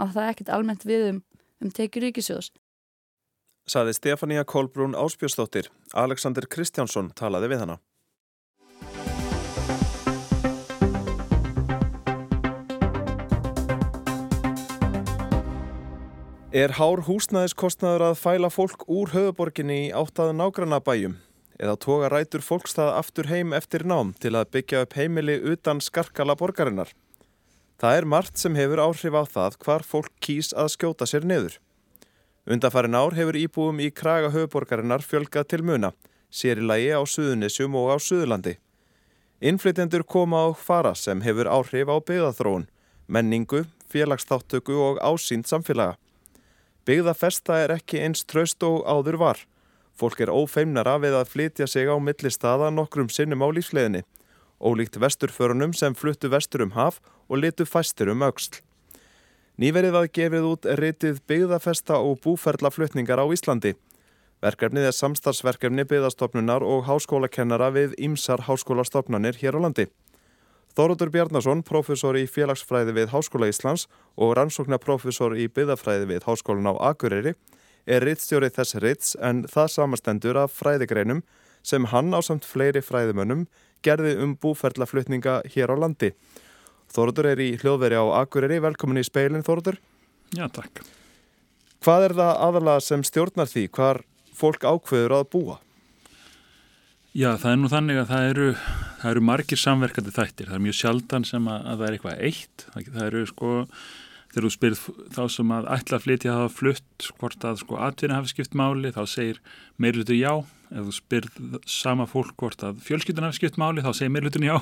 að 0.00 0.16
það 0.16 0.30
ekkit 0.32 0.52
almennt 0.54 0.86
við 0.86 1.06
um, 1.12 1.22
um 1.64 1.72
tekið 1.74 2.08
ríkisjóðs. 2.08 2.50
Saði 3.70 3.92
Stefania 3.94 4.42
Kolbrún 4.42 4.96
Áspjósdóttir. 4.98 5.68
Alexander 5.94 6.42
Kristjánsson 6.50 7.12
talaði 7.14 7.52
við 7.52 7.60
hana. 7.62 7.76
Er 16.50 16.74
hár 16.80 17.04
húsnæðiskostnaður 17.06 18.08
að 18.08 18.18
fæla 18.18 18.50
fólk 18.50 18.82
úr 18.90 19.14
höfuborginni 19.14 19.78
í 19.84 19.94
áttaðu 19.94 20.34
nágrannabæjum 20.40 21.14
eða 21.62 21.78
toga 21.78 22.10
rætur 22.10 22.42
fólkstað 22.42 22.96
aftur 22.96 23.30
heim 23.30 23.54
eftir 23.54 23.86
nám 23.86 24.16
til 24.18 24.34
að 24.34 24.50
byggja 24.56 24.82
upp 24.82 24.98
heimili 24.98 25.38
utan 25.38 25.78
skarkala 25.78 26.34
borgarinnar? 26.34 26.90
Það 27.78 28.02
er 28.02 28.12
margt 28.18 28.42
sem 28.42 28.58
hefur 28.58 28.82
áhrif 28.82 29.14
á 29.14 29.22
það 29.30 29.62
hvar 29.62 29.86
fólk 29.86 30.14
kýs 30.18 30.56
að 30.58 30.74
skjóta 30.74 31.06
sér 31.06 31.22
niður. 31.22 31.60
Undarfærin 32.50 32.96
ár 32.98 33.14
hefur 33.14 33.36
íbúum 33.38 33.78
í 33.78 33.92
kraga 33.94 34.32
höfuborgarinnar 34.34 35.04
fjölgað 35.06 35.44
til 35.52 35.62
muna, 35.62 35.92
sér 36.34 36.58
í 36.58 36.64
lagi 36.66 36.88
á 36.90 36.98
Suðunissum 37.06 37.76
og 37.78 37.92
á 37.94 37.96
Suðurlandi. 38.02 38.56
Innflytjendur 39.38 40.02
koma 40.02 40.40
á 40.42 40.48
fara 40.58 40.90
sem 40.98 41.22
hefur 41.22 41.46
áhrif 41.46 41.86
á 41.86 41.96
byggðathróun, 42.02 42.64
menningu, 43.06 43.68
félagsþáttöku 43.86 44.74
og 44.82 44.98
ásýnd 44.98 45.46
samfélaga. 45.46 45.94
Byggðafesta 46.90 47.60
er 47.62 47.74
ekki 47.76 48.02
eins 48.02 48.26
tröst 48.26 48.66
og 48.66 48.82
áður 48.82 49.20
var. 49.22 49.38
Fólk 49.94 50.18
er 50.18 50.34
ófeimnara 50.34 50.96
við 50.98 51.20
að 51.20 51.30
flytja 51.30 51.68
sig 51.70 51.86
á 51.86 51.94
millistaða 52.02 52.72
nokkrum 52.74 53.12
sinnum 53.14 53.46
á 53.46 53.48
lífsleginni, 53.54 54.02
ólíkt 54.58 54.98
vesturförunum 54.98 55.70
sem 55.70 55.94
fluttu 55.94 56.26
vestur 56.34 56.66
um 56.66 56.74
haf 56.74 56.98
og 57.28 57.44
litu 57.44 57.62
fæstir 57.62 58.10
um 58.10 58.26
auksl. 58.26 58.58
Nýverið 59.60 59.92
var 59.92 60.06
gefið 60.08 60.44
út 60.48 60.66
reytið 60.80 61.18
byggðafesta 61.28 61.98
og 62.00 62.22
búferlaflutningar 62.24 63.20
á 63.20 63.28
Íslandi. 63.28 63.74
Verkefnið 64.40 64.86
er 64.88 64.96
samstarfsverkefni 64.96 65.84
byggðastofnunar 65.84 66.64
og 66.64 66.86
háskólakennara 66.88 67.68
við 67.74 67.92
Ímsar 68.00 68.46
háskólastofnanir 68.46 69.36
hér 69.36 69.60
á 69.60 69.68
landi. 69.68 69.84
Þórótur 70.72 71.12
Bjarnason, 71.12 71.60
profesor 71.60 72.16
í 72.16 72.24
félagsfræði 72.24 72.96
við 73.02 73.12
Háskóla 73.12 73.52
Íslands 73.52 73.84
og 74.16 74.32
rannsóknarprofesor 74.40 75.36
í 75.36 75.50
byggðafræði 75.52 76.08
við 76.08 76.24
Háskólan 76.24 76.72
á 76.72 76.80
Akureyri, 76.94 77.36
er 77.84 78.08
rittstjórið 78.08 78.56
þess 78.56 78.80
ritts 78.80 79.16
en 79.20 79.44
það 79.44 79.74
samastendur 79.76 80.40
af 80.40 80.56
fræðigreinum 80.56 81.20
sem 81.60 81.84
hann 81.92 82.16
á 82.16 82.24
samt 82.24 82.48
fleiri 82.48 82.80
fræðimönnum 82.80 83.44
gerði 83.84 84.16
um 84.24 84.38
búferlaflutninga 84.40 85.42
hér 85.52 85.68
á 85.68 85.76
landi. 85.84 86.14
Þórótur 86.90 87.28
er 87.30 87.42
í 87.42 87.52
hljóðveri 87.60 87.98
á 87.98 88.04
Akureyri, 88.18 88.58
velkomin 88.62 88.98
í 88.98 89.06
speilin 89.06 89.46
Þórótur. 89.46 89.78
Já, 90.34 90.48
takk. 90.50 90.82
Hvað 91.80 92.06
er 92.08 92.14
það 92.18 92.38
aðalega 92.46 92.84
sem 92.84 93.04
stjórnar 93.06 93.50
því 93.50 93.66
hvar 93.76 94.02
fólk 94.36 94.66
ákveður 94.66 95.14
að 95.20 95.28
búa? 95.32 95.56
Já, 97.10 97.32
það 97.40 97.50
er 97.50 97.56
nú 97.58 97.70
þannig 97.70 97.96
að 97.98 98.10
það 98.10 98.28
eru, 98.28 98.50
það 99.00 99.10
eru 99.10 99.22
margir 99.26 99.58
samverkandi 99.58 100.12
þættir. 100.14 100.50
Það 100.50 100.58
er 100.58 100.64
mjög 100.66 100.78
sjaldan 100.78 101.26
sem 101.26 101.48
að, 101.50 101.64
að 101.64 101.80
það 101.80 101.86
er 101.86 101.96
eitthvað 101.96 102.22
eitt. 102.28 102.66
Það, 102.66 102.90
það 102.90 103.06
eru 103.08 103.22
sko, 103.30 103.54
þegar 104.30 104.46
þú 104.46 104.52
spyrð 104.54 104.84
þá 105.16 105.22
sem 105.34 105.54
að 105.56 105.70
ætla 105.74 105.98
að 105.98 106.04
flytja 106.06 106.30
að 106.30 106.38
hafa 106.38 106.54
flutt 106.58 107.10
hvort 107.18 107.46
að 107.50 107.62
sko 107.64 107.80
atvinna 107.86 108.20
hafi 108.20 108.34
skipt 108.34 108.54
máli, 108.58 108.92
þá 108.94 109.02
segir 109.10 109.42
meirlutur 109.82 110.18
já. 110.18 110.34
Ef 110.70 110.86
þú 110.86 110.94
spyrð 110.94 111.56
sama 111.66 112.06
fólk 112.06 112.36
hvort 112.38 112.62
að 112.62 112.78
fjölskyldun 112.86 113.26
hafi 113.26 113.40
skipt 113.40 113.58
máli, 113.58 113.82
þá 113.82 113.90
segir 113.96 114.12
meirlutur 114.14 114.44
já. 114.46 114.56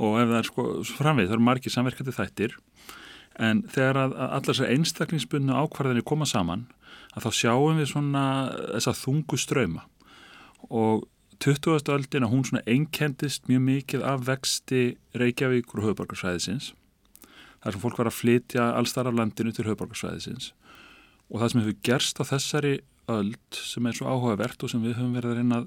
Og 0.00 0.18
ef 0.18 0.26
það 0.32 0.38
er 0.40 0.48
sko 0.48 0.66
framvið, 0.96 1.30
það 1.30 1.36
eru 1.36 1.46
margir 1.46 1.74
samverkandi 1.74 2.16
þættir. 2.16 2.56
En 3.40 3.62
þegar 3.70 4.00
að, 4.02 4.16
að 4.16 4.34
allar 4.36 4.48
þessar 4.50 4.74
einstaklingsbunnu 4.74 5.56
ákvarðinni 5.62 6.04
koma 6.06 6.26
saman, 6.26 6.66
að 7.14 7.26
þá 7.26 7.30
sjáum 7.40 7.80
við 7.80 7.88
svona 7.92 8.24
þessa 8.74 8.94
þungu 9.00 9.38
ströyma 9.40 9.86
og 10.70 11.06
20. 11.40 11.88
öldin 11.94 12.26
að 12.26 12.32
hún 12.34 12.44
svona 12.44 12.66
einkendist 12.68 13.48
mjög 13.48 13.62
mikið 13.64 14.02
af 14.04 14.26
vexti 14.28 14.82
Reykjavíkur 15.16 15.80
og 15.80 15.88
höfuborgarsvæðisins 15.88 16.74
þar 17.60 17.74
sem 17.74 17.82
fólk 17.82 18.00
var 18.00 18.10
að 18.10 18.18
flytja 18.18 18.66
allstar 18.76 19.08
af 19.08 19.16
landinu 19.16 19.54
til 19.56 19.64
höfuborgarsvæðisins 19.68 20.50
og 21.30 21.40
það 21.40 21.52
sem 21.52 21.62
hefur 21.62 21.78
gerst 21.88 22.20
á 22.20 22.24
þessari 22.28 22.74
öld 23.12 23.58
sem 23.58 23.86
er 23.86 23.96
svo 23.96 24.10
áhugavert 24.10 24.62
og 24.64 24.72
sem 24.72 24.84
við 24.84 24.98
höfum 24.98 25.16
verið 25.16 25.32
að 25.32 25.40
reyna 25.40 25.60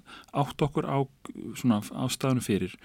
átt 0.44 0.66
okkur 0.68 0.88
á 0.90 0.98
svona 1.60 1.82
ástafinu 2.06 2.44
fyrir 2.44 2.78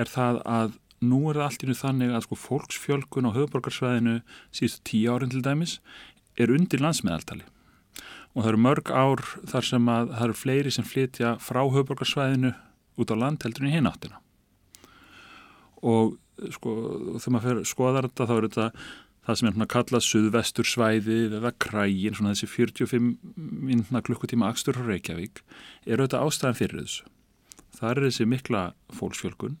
er 0.00 0.10
það 0.10 0.40
að 0.44 0.76
nú 1.04 1.20
er 1.30 1.38
það 1.38 1.46
allt 1.46 1.64
í 1.64 1.70
nú 1.70 1.78
þannig 1.78 2.14
að 2.14 2.26
sko 2.26 2.40
fólksfjölkun 2.40 3.28
á 3.28 3.36
höfuborgarsvæðinu 3.36 4.18
síðustu 4.54 4.84
tíu 4.90 5.14
árin 5.14 5.32
til 5.32 5.44
dæmis 5.44 5.78
er 6.40 6.50
undir 6.50 6.82
landsmeðaltali. 6.82 7.44
Og 8.34 8.42
það 8.42 8.50
eru 8.50 8.62
mörg 8.64 8.90
ár 8.90 9.22
þar 9.46 9.68
sem 9.68 9.90
að 9.92 10.12
það 10.16 10.26
eru 10.26 10.38
fleiri 10.40 10.74
sem 10.74 10.86
flytja 10.88 11.36
frá 11.42 11.62
höfuborgarsvæðinu 11.62 12.54
út 12.98 13.12
á 13.12 13.16
land 13.18 13.44
heldur 13.46 13.68
í 13.68 13.74
hináttina 13.74 14.24
og 15.84 16.16
sko 16.54 16.74
þegar 17.20 17.34
maður 17.36 17.62
skoðar 17.68 18.08
þetta 18.08 18.26
þá 18.28 18.34
er 18.34 18.46
þetta 18.48 18.68
það 19.24 19.38
sem 19.38 19.48
er 19.48 19.54
hérna 19.54 19.68
kallað 19.72 20.06
suðvestur 20.06 20.68
svæðið 20.68 21.36
eða 21.40 21.52
krægin, 21.64 22.16
svona 22.16 22.34
þessi 22.34 22.50
45 22.52 23.10
minna 23.36 24.02
klukkutíma 24.04 24.50
akstur 24.52 24.78
á 24.80 24.82
Reykjavík 24.84 25.42
eru 25.86 26.06
þetta 26.06 26.22
ástæðan 26.24 26.58
fyrir 26.60 26.82
þessu 26.84 27.12
það 27.78 27.90
er 27.90 28.02
þessi 28.08 28.28
mikla 28.30 28.64
fólksfjölkun 28.94 29.56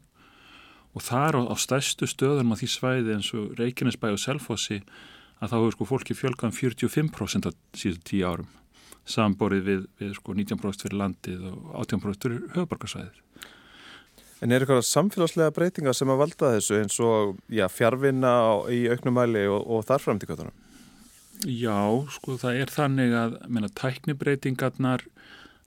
og 0.94 1.02
það 1.02 1.28
er 1.28 1.38
á, 1.38 1.42
á 1.50 1.54
stærstu 1.58 2.08
stöðum 2.10 2.54
á 2.54 2.58
því 2.60 2.70
svæði 2.70 3.16
eins 3.16 3.32
og 3.34 3.56
Reykjanesbæ 3.58 4.10
og 4.12 4.20
Selfossi 4.22 4.82
að 5.42 5.50
þá 5.50 5.56
hefur 5.56 5.74
sko 5.74 5.88
fólki 5.90 6.16
fjölkaðan 6.18 6.54
45% 6.54 7.48
á 7.48 7.50
síðan 7.74 8.04
tíu 8.06 8.28
árum 8.28 8.52
samborið 9.04 9.66
við, 9.68 9.82
við 10.00 10.14
sko 10.18 10.34
19% 10.36 10.86
fyrir 10.86 11.00
landið 11.00 11.44
og 11.50 11.74
18% 11.82 12.24
fyrir 12.24 12.44
höfuborgarsvæðið. 12.54 13.18
En 14.42 14.52
er 14.52 14.64
eitthvað 14.64 14.82
samfélagslega 14.88 15.54
breytinga 15.54 15.94
sem 15.94 16.10
að 16.10 16.20
valda 16.24 16.52
þessu 16.56 16.78
eins 16.80 16.98
og 17.02 17.36
já, 17.52 17.66
fjárvinna 17.70 18.34
í 18.74 18.84
auknumæli 18.92 19.46
og, 19.46 19.60
og 19.62 19.84
þar 19.88 20.02
fram 20.02 20.20
til 20.20 20.30
kvæðunum? 20.30 20.56
Já, 21.44 21.78
sko 22.14 22.38
það 22.40 22.60
er 22.62 22.72
þannig 22.72 23.14
að 23.18 23.36
menna, 23.52 23.70
tæknibreytingarnar 23.78 25.04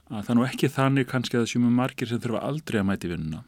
að 0.07 0.21
það 0.23 0.31
er 0.31 0.39
nú 0.39 0.45
ekki 0.47 0.69
þannig 0.71 1.09
kannski 1.11 1.37
að 1.37 1.43
það 1.43 1.51
sjöfum 1.53 1.79
margir 1.79 2.11
sem 2.11 2.21
þurfa 2.23 2.43
aldrei 2.47 2.79
að 2.81 2.89
mæti 2.91 3.11
vinnuna 3.11 3.43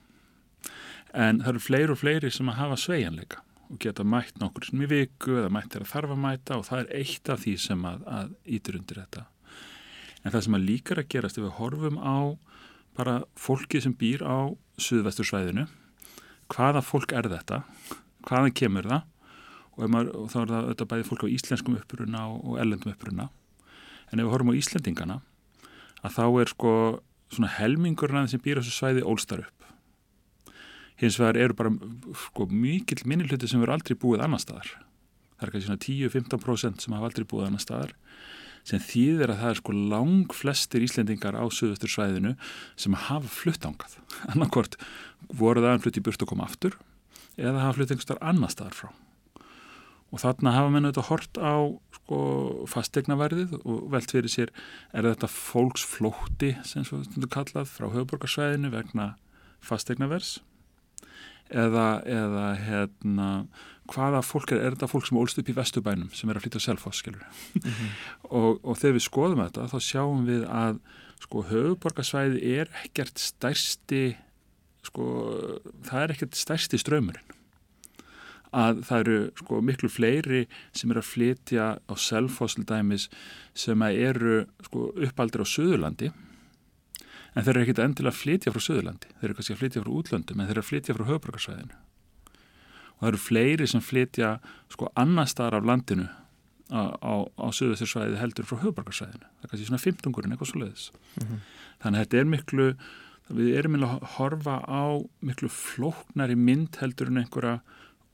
en 1.14 1.40
það 1.42 1.52
eru 1.54 1.64
fleiri 1.64 1.94
og 1.94 2.00
fleiri 2.00 2.32
sem 2.34 2.52
að 2.52 2.60
hafa 2.60 2.78
sveianleika 2.84 3.42
og 3.70 3.80
geta 3.82 4.06
mætt 4.06 4.40
nokkur 4.42 4.68
sem 4.68 4.84
í 4.84 4.90
viku 4.90 5.40
eða 5.40 5.52
mætt 5.54 5.76
er 5.78 5.86
að 5.86 5.92
þarfa 5.94 6.16
að 6.16 6.24
mæta 6.26 6.58
og 6.58 6.66
það 6.68 6.84
er 6.84 6.92
eitt 7.00 7.32
af 7.32 7.44
því 7.44 7.56
sem 7.64 7.86
að, 7.86 8.06
að 8.20 8.32
ítur 8.58 8.80
undir 8.80 9.02
þetta 9.04 9.26
en 10.24 10.34
það 10.34 10.46
sem 10.46 10.58
að 10.58 10.68
líkar 10.68 11.02
að 11.02 11.12
gerast 11.14 11.40
ef 11.40 11.46
við 11.46 11.58
horfum 11.60 12.00
á 12.02 12.18
bara 13.00 13.16
fólki 13.40 13.82
sem 13.82 13.96
býr 13.96 14.26
á 14.26 14.52
suðvestursvæðinu. 14.86 15.66
Hvaða 16.50 16.82
fólk 16.86 17.14
er 17.16 17.30
þetta? 17.32 17.62
Hvaðan 18.28 18.56
kemur 18.58 18.90
það? 18.90 19.06
Og, 19.76 19.86
maður, 19.88 20.10
og 20.18 20.32
þá 20.32 20.40
er 20.42 20.50
það 20.50 20.64
auðvitað 20.64 20.92
bæði 20.94 21.08
fólk 21.08 21.24
á 21.24 21.34
íslenskum 21.36 21.78
uppruna 21.80 22.26
og, 22.32 22.42
og 22.44 22.60
ellendum 22.64 22.94
uppruna. 22.94 23.30
En 24.10 24.20
ef 24.20 24.26
við 24.26 24.34
horfum 24.34 24.52
á 24.52 24.60
Íslendingana 24.60 25.22
að 26.02 26.16
þá 26.18 26.26
er 26.42 26.52
sko 26.52 26.74
svona 27.30 27.54
helmingurinn 27.60 28.30
sem 28.32 28.42
býr 28.42 28.60
á 28.60 28.62
þessu 28.64 28.76
svæði 28.76 29.06
ólstar 29.06 29.46
upp. 29.46 29.68
Hins 31.00 31.20
vegar 31.22 31.40
eru 31.40 31.56
bara 31.56 31.72
sko, 32.26 32.50
mikill 32.50 33.06
minnilhuti 33.08 33.48
sem 33.48 33.62
verður 33.62 33.78
aldrei 33.78 34.00
búið 34.00 34.26
annar 34.26 34.42
staðar 34.44 34.74
það 35.40 35.48
er 35.48 35.54
kannski 35.54 35.70
svona 35.70 35.84
10-15% 35.86 36.84
sem 36.84 36.96
hafa 36.96 37.10
aldrei 37.10 37.28
búið 37.32 37.48
annar 37.48 37.64
staðar 37.64 37.94
sem 38.68 38.82
þýðir 38.84 39.34
að 39.34 39.42
það 39.42 39.52
er 39.52 39.60
sko 39.62 39.76
lang 39.94 40.36
flestir 40.36 40.86
Íslendingar 40.86 41.38
á 41.38 41.46
söðustur 41.48 41.92
svæðinu 41.92 42.36
sem 42.80 42.98
hafa 43.08 43.32
fluttangað 43.34 44.00
annarkort 44.32 44.80
voru 45.30 45.64
það 45.64 45.76
að 45.76 45.86
flutti 45.86 46.04
í 46.04 46.08
burt 46.08 46.26
og 46.26 46.34
koma 46.34 46.50
aftur 46.50 46.80
eða 47.40 47.64
hafa 47.64 47.78
flutt 47.78 47.94
einhverstar 47.94 48.20
annar 48.26 48.52
staðar 48.52 48.76
frá. 48.76 48.90
Og 50.10 50.22
þarna 50.24 50.56
hafa 50.56 50.70
menn 50.74 50.88
auðvitað 50.90 51.10
hort 51.12 51.38
á 51.38 51.56
sko, 52.00 52.20
fastegnaverðið 52.72 53.56
og 53.60 53.84
velt 53.94 54.12
fyrir 54.12 54.34
sér 54.34 54.52
er 54.92 55.06
þetta 55.12 55.30
fólksflótti 55.30 56.56
sem 56.66 56.86
svo 56.88 57.04
stundu 57.06 57.30
kallað 57.32 57.70
frá 57.70 57.88
höfuborgarsvæðinu 57.94 58.74
vegna 58.74 59.12
fastegnaverðs 59.62 60.40
eða, 61.50 61.88
eða 62.06 62.48
hérna, 62.64 63.30
hvaða 63.90 64.22
fólk 64.26 64.54
er, 64.54 64.62
er 64.64 64.76
þetta 64.76 64.90
fólk 64.92 65.10
sem 65.10 65.20
ólst 65.20 65.42
upp 65.42 65.50
í 65.50 65.56
vestubænum 65.58 66.14
sem 66.16 66.30
er 66.30 66.40
að 66.40 66.46
flytja 66.46 66.64
selfos 66.68 67.02
mm 67.06 67.20
-hmm. 67.66 67.90
og, 68.30 68.60
og 68.64 68.78
þegar 68.78 68.98
við 68.98 69.06
skoðum 69.08 69.44
þetta 69.46 69.68
þá 69.74 69.80
sjáum 69.80 70.26
við 70.26 70.46
að 70.46 70.80
sko 71.20 71.44
höfuborgarsvæði 71.50 72.40
er 72.60 72.70
ekkert 72.86 73.20
stærsti 73.20 74.16
sko 74.84 75.06
það 75.84 76.04
er 76.04 76.12
ekkert 76.16 76.36
stærsti 76.36 76.80
ströymurinn 76.80 77.36
að 78.56 78.82
það 78.88 79.00
eru 79.04 79.20
sko 79.38 79.60
miklu 79.62 79.90
fleiri 79.90 80.48
sem 80.74 80.90
eru 80.90 81.04
að 81.04 81.12
flytja 81.12 81.66
á 81.78 81.94
selfosl 81.98 82.66
dæmis 82.66 83.10
sem 83.54 83.82
eru 83.82 84.46
sko 84.66 84.90
uppaldir 84.96 85.46
á 85.46 85.48
Suðurlandi 85.48 86.10
en 87.36 87.44
þeir 87.46 87.54
eru 87.56 87.66
ekkert 87.68 87.84
endilega 87.84 88.16
að 88.16 88.22
flytja 88.24 88.54
frá 88.54 88.64
Suðurlandi. 88.66 89.12
Þeir 89.20 89.30
eru 89.30 89.38
kannski 89.38 89.54
að 89.54 89.62
flytja 89.62 89.84
frá 89.84 89.92
útlöndum 90.00 90.40
en 90.40 90.50
þeir 90.50 90.56
eru 90.58 90.64
að 90.64 90.70
flytja 90.72 90.96
frá 90.98 91.06
höfbrukarsvæðinu 91.12 91.78
og 93.00 93.04
það 93.04 93.12
eru 93.12 93.22
fleiri 93.24 93.68
sem 93.68 93.84
flytja 93.84 94.38
sko 94.70 94.92
annar 95.00 95.30
staðar 95.32 95.60
af 95.60 95.70
landinu 95.70 96.08
á, 96.70 96.82
á, 97.00 97.14
á 97.26 97.48
Suðustursvæði 97.56 98.20
heldur 98.20 98.48
frá 98.50 98.60
höfbrukarsvæðinu 98.64 99.26
það 99.26 99.46
er 99.46 99.54
kannski 99.54 99.70
svona 99.70 99.84
15 99.86 100.32
eitthvað 100.32 100.52
svo 100.52 100.64
leiðis 100.64 100.90
mm 100.92 101.28
-hmm. 101.28 101.40
þannig 101.84 102.00
að 102.00 102.04
þetta 102.04 102.18
er 102.20 102.32
miklu 102.36 102.68
við 103.30 103.58
erum 103.58 103.76
að 103.84 104.04
horfa 104.18 104.56
á 104.66 104.86
miklu 105.22 105.50
flóknari 105.50 106.36
mynd 106.36 106.78
heldur 106.82 107.08
en 107.08 107.22
einhverja 107.24 107.60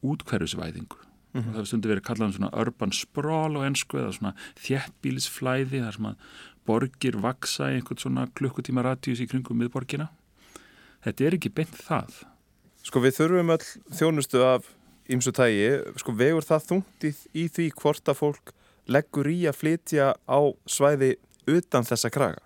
útkverfisvæðingu 0.04 1.00
mm 1.00 1.42
-hmm. 1.42 1.48
og 1.48 1.54
það 1.54 1.56
hefur 1.56 1.72
stundu 1.72 1.90
verið 1.90 2.08
kallað 2.08 2.28
um 2.28 2.34
svona 2.34 2.56
urban 2.62 2.92
sprawl 2.92 3.58
á 3.58 3.68
ennsku 3.68 3.98
eða 3.98 4.12
svona 4.12 4.36
þjættbílisflæði 4.56 5.82
þar 5.84 5.94
sem 5.94 6.06
að 6.06 6.16
borgir 6.66 7.18
vaksa 7.22 7.72
í 7.72 7.80
einhvern 7.80 8.02
svona 8.02 8.28
klukkutíma 8.38 8.84
radíus 8.86 9.22
í 9.22 9.28
kringum 9.30 9.58
miðborgina. 9.62 10.10
Þetta 11.06 11.26
er 11.26 11.38
ekki 11.38 11.54
beint 11.54 11.76
það. 11.78 12.26
Sko 12.86 13.02
við 13.02 13.18
þurfum 13.20 13.54
all 13.54 13.66
þjónustu 13.94 14.42
af 14.46 14.70
ymsu 15.12 15.34
tægi, 15.36 15.70
sko 16.02 16.14
vegur 16.18 16.46
það 16.46 16.68
þungt 16.70 17.08
í, 17.08 17.46
því 17.48 17.70
hvort 17.78 18.10
að 18.10 18.20
fólk 18.22 18.54
leggur 18.90 19.30
í 19.30 19.38
að 19.50 19.60
flytja 19.60 20.12
á 20.26 20.40
svæði 20.70 21.16
utan 21.50 21.86
þessa 21.86 22.12
kraga? 22.14 22.42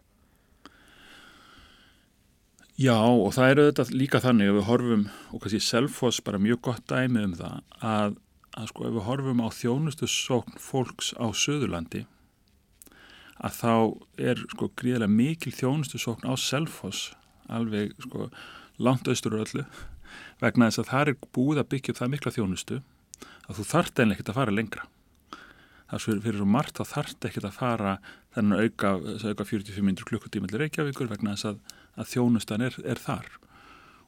Já 2.80 2.95
og 2.95 3.34
það 3.36 3.50
eru 3.52 3.65
þetta 3.67 3.86
líka 3.91 4.22
þannig 4.24 4.52
að 4.52 4.58
við 4.58 4.67
horfum, 4.69 5.02
og 5.36 5.41
kannski 5.43 5.60
Selfoss 5.63 6.22
bara 6.24 6.39
mjög 6.39 6.62
gott 6.69 6.86
dæmi 6.88 7.26
um 7.28 7.34
það, 7.36 7.58
að, 7.84 8.15
að 8.56 8.69
sko 8.72 8.88
ef 8.88 8.95
við 8.95 9.08
horfum 9.10 9.43
á 9.43 9.48
þjónustu 9.52 10.08
sókn 10.08 10.56
fólks 10.63 11.12
á 11.19 11.28
Suðurlandi, 11.36 12.06
að 13.39 13.58
þá 13.58 13.74
er 14.32 14.43
sko 14.56 14.72
gríðilega 14.80 15.12
mikil 15.12 15.52
þjónustu 15.56 16.00
sókn 16.00 16.32
á 16.32 16.39
Selfoss, 16.39 17.12
alveg 17.52 17.91
sko 18.00 18.30
langt 18.80 19.12
austur 19.12 19.36
og 19.36 19.43
öllu, 19.48 19.65
vegna 20.43 20.69
þess 20.69 20.84
að 20.84 20.89
það 20.91 21.12
er 21.12 21.19
búið 21.36 21.63
að 21.63 21.69
byggja 21.74 21.93
upp 21.93 22.00
það 22.00 22.13
mikla 22.13 22.36
þjónustu 22.38 22.80
að 23.50 23.60
þú 23.60 23.67
þart 23.74 24.00
einlega 24.00 24.17
ekkert 24.19 24.32
að 24.32 24.39
fara 24.39 24.56
lengra. 24.56 24.88
Það 25.89 26.08
er 26.13 26.24
fyrir 26.24 26.39
svo 26.39 26.48
margt 26.54 26.80
að 26.80 26.91
þart 26.93 27.28
ekkert 27.30 27.50
að 27.50 27.58
fara 27.58 27.93
þennan 28.36 28.62
auka, 28.62 28.91
auka 29.26 29.45
45 29.50 30.06
klukkutíma 30.06 30.50
til 30.50 30.62
Reykjavíkur 30.62 31.10
vegna 31.10 31.34
þess 31.34 31.50
að 31.50 31.78
að 32.00 32.12
þjónustan 32.13 32.65
er, 32.65 32.76
er 32.88 33.02
þar 33.02 33.28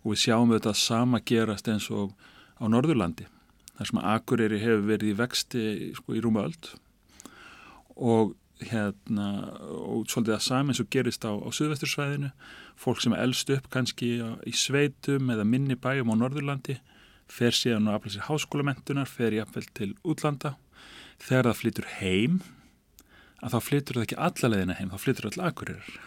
og 0.01 0.13
við 0.13 0.23
sjáum 0.23 0.53
þetta 0.53 0.73
sama 0.77 1.21
gerast 1.27 1.69
eins 1.71 1.89
og 1.93 2.13
á 2.61 2.65
Norðurlandi 2.71 3.27
þar 3.77 3.89
sem 3.89 4.01
að 4.01 4.09
Akureyri 4.13 4.61
hefur 4.61 4.85
verið 4.87 5.11
í 5.11 5.17
vexti 5.19 5.63
sko, 5.97 6.15
í 6.15 6.23
rúmaöld 6.23 6.71
og 7.97 8.35
hérna 8.69 9.27
og 9.71 10.05
svolítið 10.11 10.35
að 10.35 10.45
sami 10.45 10.73
eins 10.73 10.81
og 10.83 10.89
gerist 10.93 11.25
á, 11.25 11.31
á 11.33 11.49
Suðvestursvæðinu 11.55 12.31
fólk 12.79 13.01
sem 13.03 13.15
eldst 13.17 13.49
upp 13.53 13.69
kannski 13.73 14.13
í 14.21 14.53
sveitum 14.55 15.31
eða 15.33 15.45
minni 15.47 15.77
bæjum 15.79 16.13
á 16.13 16.15
Norðurlandi 16.19 16.77
fer 17.31 17.55
síðan 17.55 17.89
og 17.89 17.99
aflæsir 17.99 18.27
háskólamöntunar 18.27 19.09
fer 19.09 19.35
jáfnvel 19.35 19.67
til 19.77 19.91
útlanda. 20.03 20.55
Þegar 21.21 21.51
það 21.51 21.59
flytur 21.61 21.89
heim 21.99 22.39
að 23.41 23.55
þá 23.55 23.59
flytur 23.67 23.97
það 23.97 24.07
ekki 24.07 24.21
alla 24.27 24.51
leðina 24.51 24.77
heim, 24.77 24.91
þá 24.91 25.05
flytur 25.05 25.27
það 25.27 25.39
all 25.39 25.51
Akureyrar. 25.51 25.99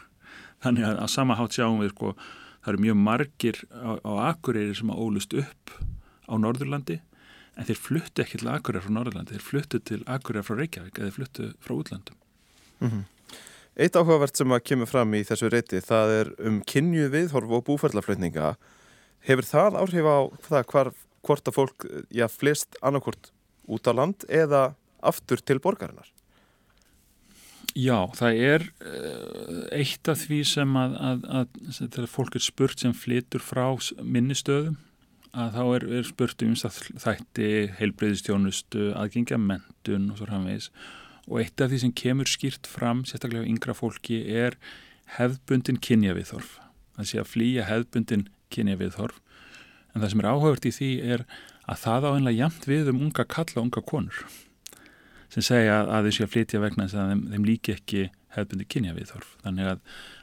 Þannig 0.65 0.89
að, 0.89 0.99
að 1.05 1.13
sama 1.15 1.39
hátt 1.39 1.57
sjáum 1.57 1.81
við 1.83 1.95
sko, 1.95 2.13
það 2.65 2.73
eru 2.73 2.85
mjög 2.85 3.01
margir 3.09 3.63
á, 3.73 3.91
á 4.01 4.13
Akureyri 4.31 4.77
sem 4.79 4.93
að 4.93 5.03
ólust 5.05 5.37
upp 5.41 5.75
á 6.29 6.35
Norðurlandi 6.41 7.01
en 7.55 7.69
þeir 7.69 7.81
fluttu 7.81 8.25
ekki 8.25 8.41
til 8.43 8.51
Akureyri 8.51 8.85
frá 8.85 8.95
Norðurlandi 8.99 9.37
þeir 9.37 9.49
fluttu 9.49 9.81
til 9.81 10.03
Akureyri 10.11 10.47
frá 10.47 10.61
Reykjavík 10.61 10.99
eða 10.99 11.09
þeir 11.09 11.19
fluttu 11.19 11.51
frá 11.63 11.75
útlandum 11.77 12.24
mm 12.85 12.91
-hmm. 12.91 13.05
Eitt 13.75 13.97
áhugavert 13.97 14.37
sem 14.37 14.53
að 14.55 14.63
kemur 14.71 14.87
fram 14.87 15.15
í 15.19 15.25
þessu 15.27 15.49
reyti 15.51 15.81
það 15.83 16.11
er 16.21 16.29
um 16.47 16.61
kynju 16.63 17.09
viðhorf 17.11 17.51
og 17.51 17.65
búferðlaflutninga 17.67 18.55
hefur 19.27 19.49
það 19.49 19.79
áhrif 19.81 20.07
á 20.07 20.19
það 20.47 20.67
hvar, 20.71 20.91
hvort 21.27 21.49
að 21.49 21.57
fólk 21.57 21.87
já, 22.11 22.29
flest 22.29 22.77
annarkort 22.83 23.33
út 23.67 23.89
á 23.91 23.93
land 23.93 24.25
eða 24.29 24.75
aftur 25.03 25.43
til 25.43 25.59
borgarinnar? 25.59 26.07
Já, 27.75 28.07
það 28.15 28.41
er 28.47 28.65
eh, 28.87 29.81
eitt 29.81 30.07
af 30.07 30.21
því 30.23 30.41
sem 30.47 30.77
að, 30.79 30.93
að, 30.95 31.25
að 31.41 31.47
þegar 31.81 32.11
fólk 32.13 32.37
er 32.39 32.45
spurt 32.47 32.79
sem 32.85 32.95
flytur 32.95 33.43
frá 33.43 33.67
minnistöðum 33.99 34.77
að 35.35 35.57
þá 35.57 35.63
er, 35.65 35.87
er 35.99 36.07
spurt 36.07 36.45
um 36.47 36.55
þætti 36.55 37.49
heilbreyðistjónustu, 37.81 38.93
aðgengja 38.95 39.41
mentun 39.43 40.13
og 40.13 40.21
svo 40.21 40.29
framvegis 40.29 40.71
og 41.29 41.41
eitt 41.41 41.61
af 41.61 41.73
því 41.73 41.81
sem 41.83 41.95
kemur 41.97 42.29
skýrt 42.29 42.69
fram, 42.69 43.03
sérstaklega 43.09 43.49
yngra 43.49 43.75
fólki, 43.77 44.21
er 44.29 44.59
hefðbundin 45.17 45.81
kynjaviðþorf. 45.85 46.59
Það 46.97 47.11
sé 47.11 47.21
að 47.21 47.31
flýja 47.33 47.69
hefðbundin 47.69 48.29
kynjaviðþorf 48.55 49.21
en 49.95 50.03
það 50.03 50.11
sem 50.11 50.23
er 50.23 50.31
áhugavert 50.31 50.67
í 50.67 50.73
því 50.75 50.91
er 51.15 51.25
að 51.71 51.81
það 51.85 52.07
á 52.07 52.11
einlega 52.15 52.41
jæmt 52.41 52.67
við 52.69 52.91
um 52.93 53.05
unga 53.07 53.25
kalla 53.31 53.61
og 53.61 53.67
unga 53.69 53.83
konur 53.87 54.25
sem 55.33 55.45
segja 55.45 55.81
að 55.83 56.09
þeir 56.09 56.17
sé 56.17 56.25
að 56.25 56.33
flytja 56.35 56.61
vegna 56.63 56.87
þess 56.87 56.99
að 57.01 57.11
þeim, 57.11 57.23
þeim 57.33 57.47
líki 57.49 57.75
ekki 57.75 58.03
hefðbundi 58.35 58.67
kynja 58.71 58.95
við 58.95 59.11
þorf. 59.11 59.31
Þannig 59.43 59.71
að 59.71 59.81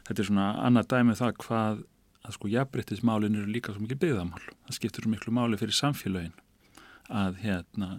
þetta 0.08 0.22
er 0.24 0.28
svona 0.30 0.48
annað 0.68 0.90
dæmið 0.94 1.14
um 1.14 1.20
það 1.20 1.34
hvað 1.44 1.82
að 2.22 2.36
sko 2.38 2.52
jafnbryttismálin 2.52 3.38
eru 3.40 3.52
líka 3.52 3.74
svo 3.74 3.84
mikið 3.84 4.02
byggðamál. 4.04 4.44
Það 4.68 4.78
skiptir 4.78 5.06
svo 5.06 5.12
miklu 5.12 5.34
máli 5.36 5.60
fyrir 5.60 5.76
samfélagin 5.76 6.38
að 7.12 7.42
hérna 7.44 7.90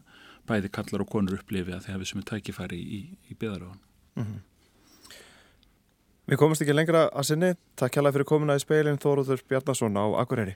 bæði 0.49 0.71
kallar 0.75 1.05
og 1.05 1.11
konur 1.13 1.39
upplifi 1.39 1.75
að 1.75 1.87
þeir 1.87 1.97
hafi 1.97 2.09
sem 2.11 2.23
er 2.23 2.29
tækifæri 2.31 2.79
í, 2.79 2.99
í, 2.99 3.01
í 3.31 3.37
byggðaröðun. 3.39 3.81
Mm 4.17 4.25
-hmm. 4.25 4.41
Við 6.31 6.39
komumst 6.39 6.63
ekki 6.63 6.75
lengra 6.75 7.09
að 7.11 7.27
sinni. 7.29 7.55
Takk 7.77 7.97
hjálpa 7.99 8.13
fyrir 8.15 8.29
komuna 8.31 8.55
í 8.55 8.61
speilin 8.63 9.01
Þóruður 9.03 9.43
Bjarnason 9.49 9.99
á 9.99 10.07
Akureyri. 10.23 10.55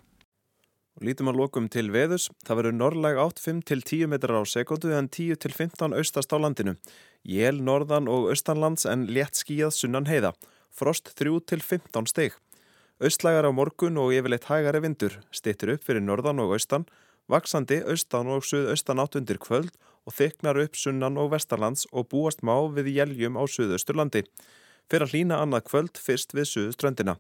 Og 0.97 1.05
lítum 1.05 1.29
að 1.29 1.41
lokum 1.41 1.67
til 1.69 1.91
veðus. 1.93 2.31
Það 2.47 2.61
verður 2.61 2.77
norrlæg 2.77 3.19
átt 3.21 3.43
5-10 3.43 4.07
metrar 4.09 4.39
á 4.41 4.45
sekundu 4.49 4.95
en 4.97 5.11
10-15 5.13 5.93
austast 5.99 6.33
á 6.33 6.39
landinu. 6.41 6.77
Jél, 7.27 7.59
norðan 7.61 8.09
og 8.09 8.31
austanlands 8.31 8.87
en 8.87 9.09
létt 9.11 9.37
skíjað 9.37 9.75
sunnan 9.77 10.07
heiða. 10.07 10.33
Frost 10.71 11.13
3-15 11.19 12.09
steg. 12.09 12.39
Austlægar 13.03 13.45
á 13.45 13.53
morgun 13.53 13.99
og 14.01 14.15
yfirleitt 14.17 14.47
hægari 14.49 14.81
vindur. 14.81 15.19
Stittir 15.35 15.75
upp 15.75 15.85
fyrir 15.85 16.01
norðan 16.01 16.41
og 16.41 16.55
austan. 16.57 16.87
Vaksandi 17.27 17.81
austan 17.91 18.29
og 18.31 18.45
suðaustan 18.47 19.01
átt 19.03 19.17
undir 19.19 19.41
kvöld 19.43 19.73
og 20.07 20.15
þyknar 20.15 20.61
upp 20.63 20.77
sunnan 20.79 21.19
og 21.19 21.33
vestarlands 21.33 21.89
og 21.91 22.07
búast 22.13 22.45
má 22.47 22.55
við 22.71 22.93
jæljum 22.95 23.35
á 23.35 23.43
suðausturlandi. 23.51 24.23
Fyrir 24.87 25.07
að 25.07 25.15
hlýna 25.15 25.41
annað 25.43 25.67
kvöld 25.71 25.99
fyrst 25.99 26.37
við 26.37 26.47
suðuströndina. 26.53 27.17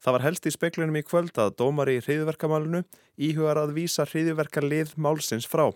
Það 0.00 0.16
var 0.16 0.24
helst 0.24 0.48
í 0.48 0.52
speklinum 0.54 0.96
í 0.96 1.04
kvöld 1.04 1.36
að 1.40 1.54
dómari 1.60 1.98
í 1.98 2.02
hriðverkamálunu 2.04 2.82
íhugar 3.28 3.60
að 3.60 3.74
vísa 3.76 4.06
hriðverkarlið 4.08 4.94
málsins 4.96 5.48
frá. 5.48 5.68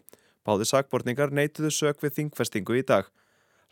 Báði 0.45 0.69
sakbortningar 0.71 1.33
neituðu 1.33 1.73
sök 1.75 2.01
við 2.05 2.17
þingfestingu 2.17 2.81
í 2.81 2.85
dag. 2.89 3.09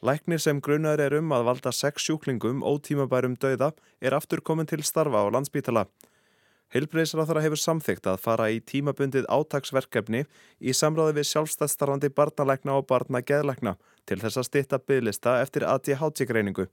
Læknir 0.05 0.39
sem 0.39 0.61
grunar 0.61 1.01
er 1.01 1.17
um 1.17 1.33
að 1.35 1.49
valda 1.49 1.73
sex 1.73 2.05
sjúklingum 2.05 2.61
ótímabærum 2.63 3.35
döiða 3.41 3.73
er 4.01 4.15
aftur 4.15 4.45
komin 4.45 4.69
til 4.69 4.85
starfa 4.85 5.25
á 5.25 5.27
landsbítala. 5.33 5.89
Hilbreysraþara 6.75 7.41
hefur 7.47 7.61
samþygt 7.63 8.11
að 8.11 8.21
fara 8.21 8.51
í 8.53 8.59
tímabundið 8.61 9.29
átagsverkefni 9.33 10.27
í 10.61 10.75
samráði 10.77 11.17
við 11.17 11.31
sjálfstæðstarfandi 11.31 12.11
barnalækna 12.13 12.77
og 12.77 12.85
barnageðlækna 12.91 13.79
til 14.09 14.21
þess 14.21 14.43
að 14.43 14.49
stitta 14.51 14.81
bygglista 14.83 15.39
eftir 15.41 15.65
ADHD-greiningu 15.65 16.69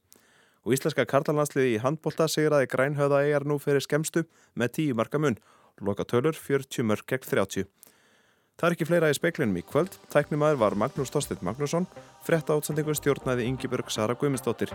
og 0.66 0.76
íslenska 0.76 1.06
kartalandsliði 1.08 1.78
í 1.78 1.82
handbólta 1.84 2.28
sigraði 2.32 2.68
grænhöða 2.74 3.24
eigar 3.24 3.46
nú 3.48 3.60
fyrir 3.62 3.86
skemstu 3.86 4.26
með 4.58 4.76
10 4.82 5.00
marka 5.00 5.22
mun, 5.22 5.40
loka 5.80 6.04
tölur 6.04 6.36
40 6.36 6.90
mörg 6.90 7.06
gegn 7.08 7.30
30. 7.30 7.68
Það 8.56 8.70
er 8.70 8.76
ekki 8.76 8.88
fleira 8.88 9.10
í 9.12 9.16
speiklinum 9.18 9.58
í 9.60 9.66
kvöld. 9.68 9.98
Tæknumæður 10.14 10.62
var 10.62 10.78
Magnús 10.80 11.12
Þorstedt 11.12 11.44
Magnússon, 11.44 11.90
frett 12.24 12.52
átsendingu 12.52 12.96
stjórnaði 12.96 13.50
Ingeborg 13.50 13.92
Sara 13.92 14.16
Guimistóttir. 14.16 14.72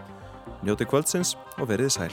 Njóti 0.61 0.88
kvöldsins 0.88 1.33
og 1.56 1.72
verið 1.72 1.96
sæl. 1.96 2.12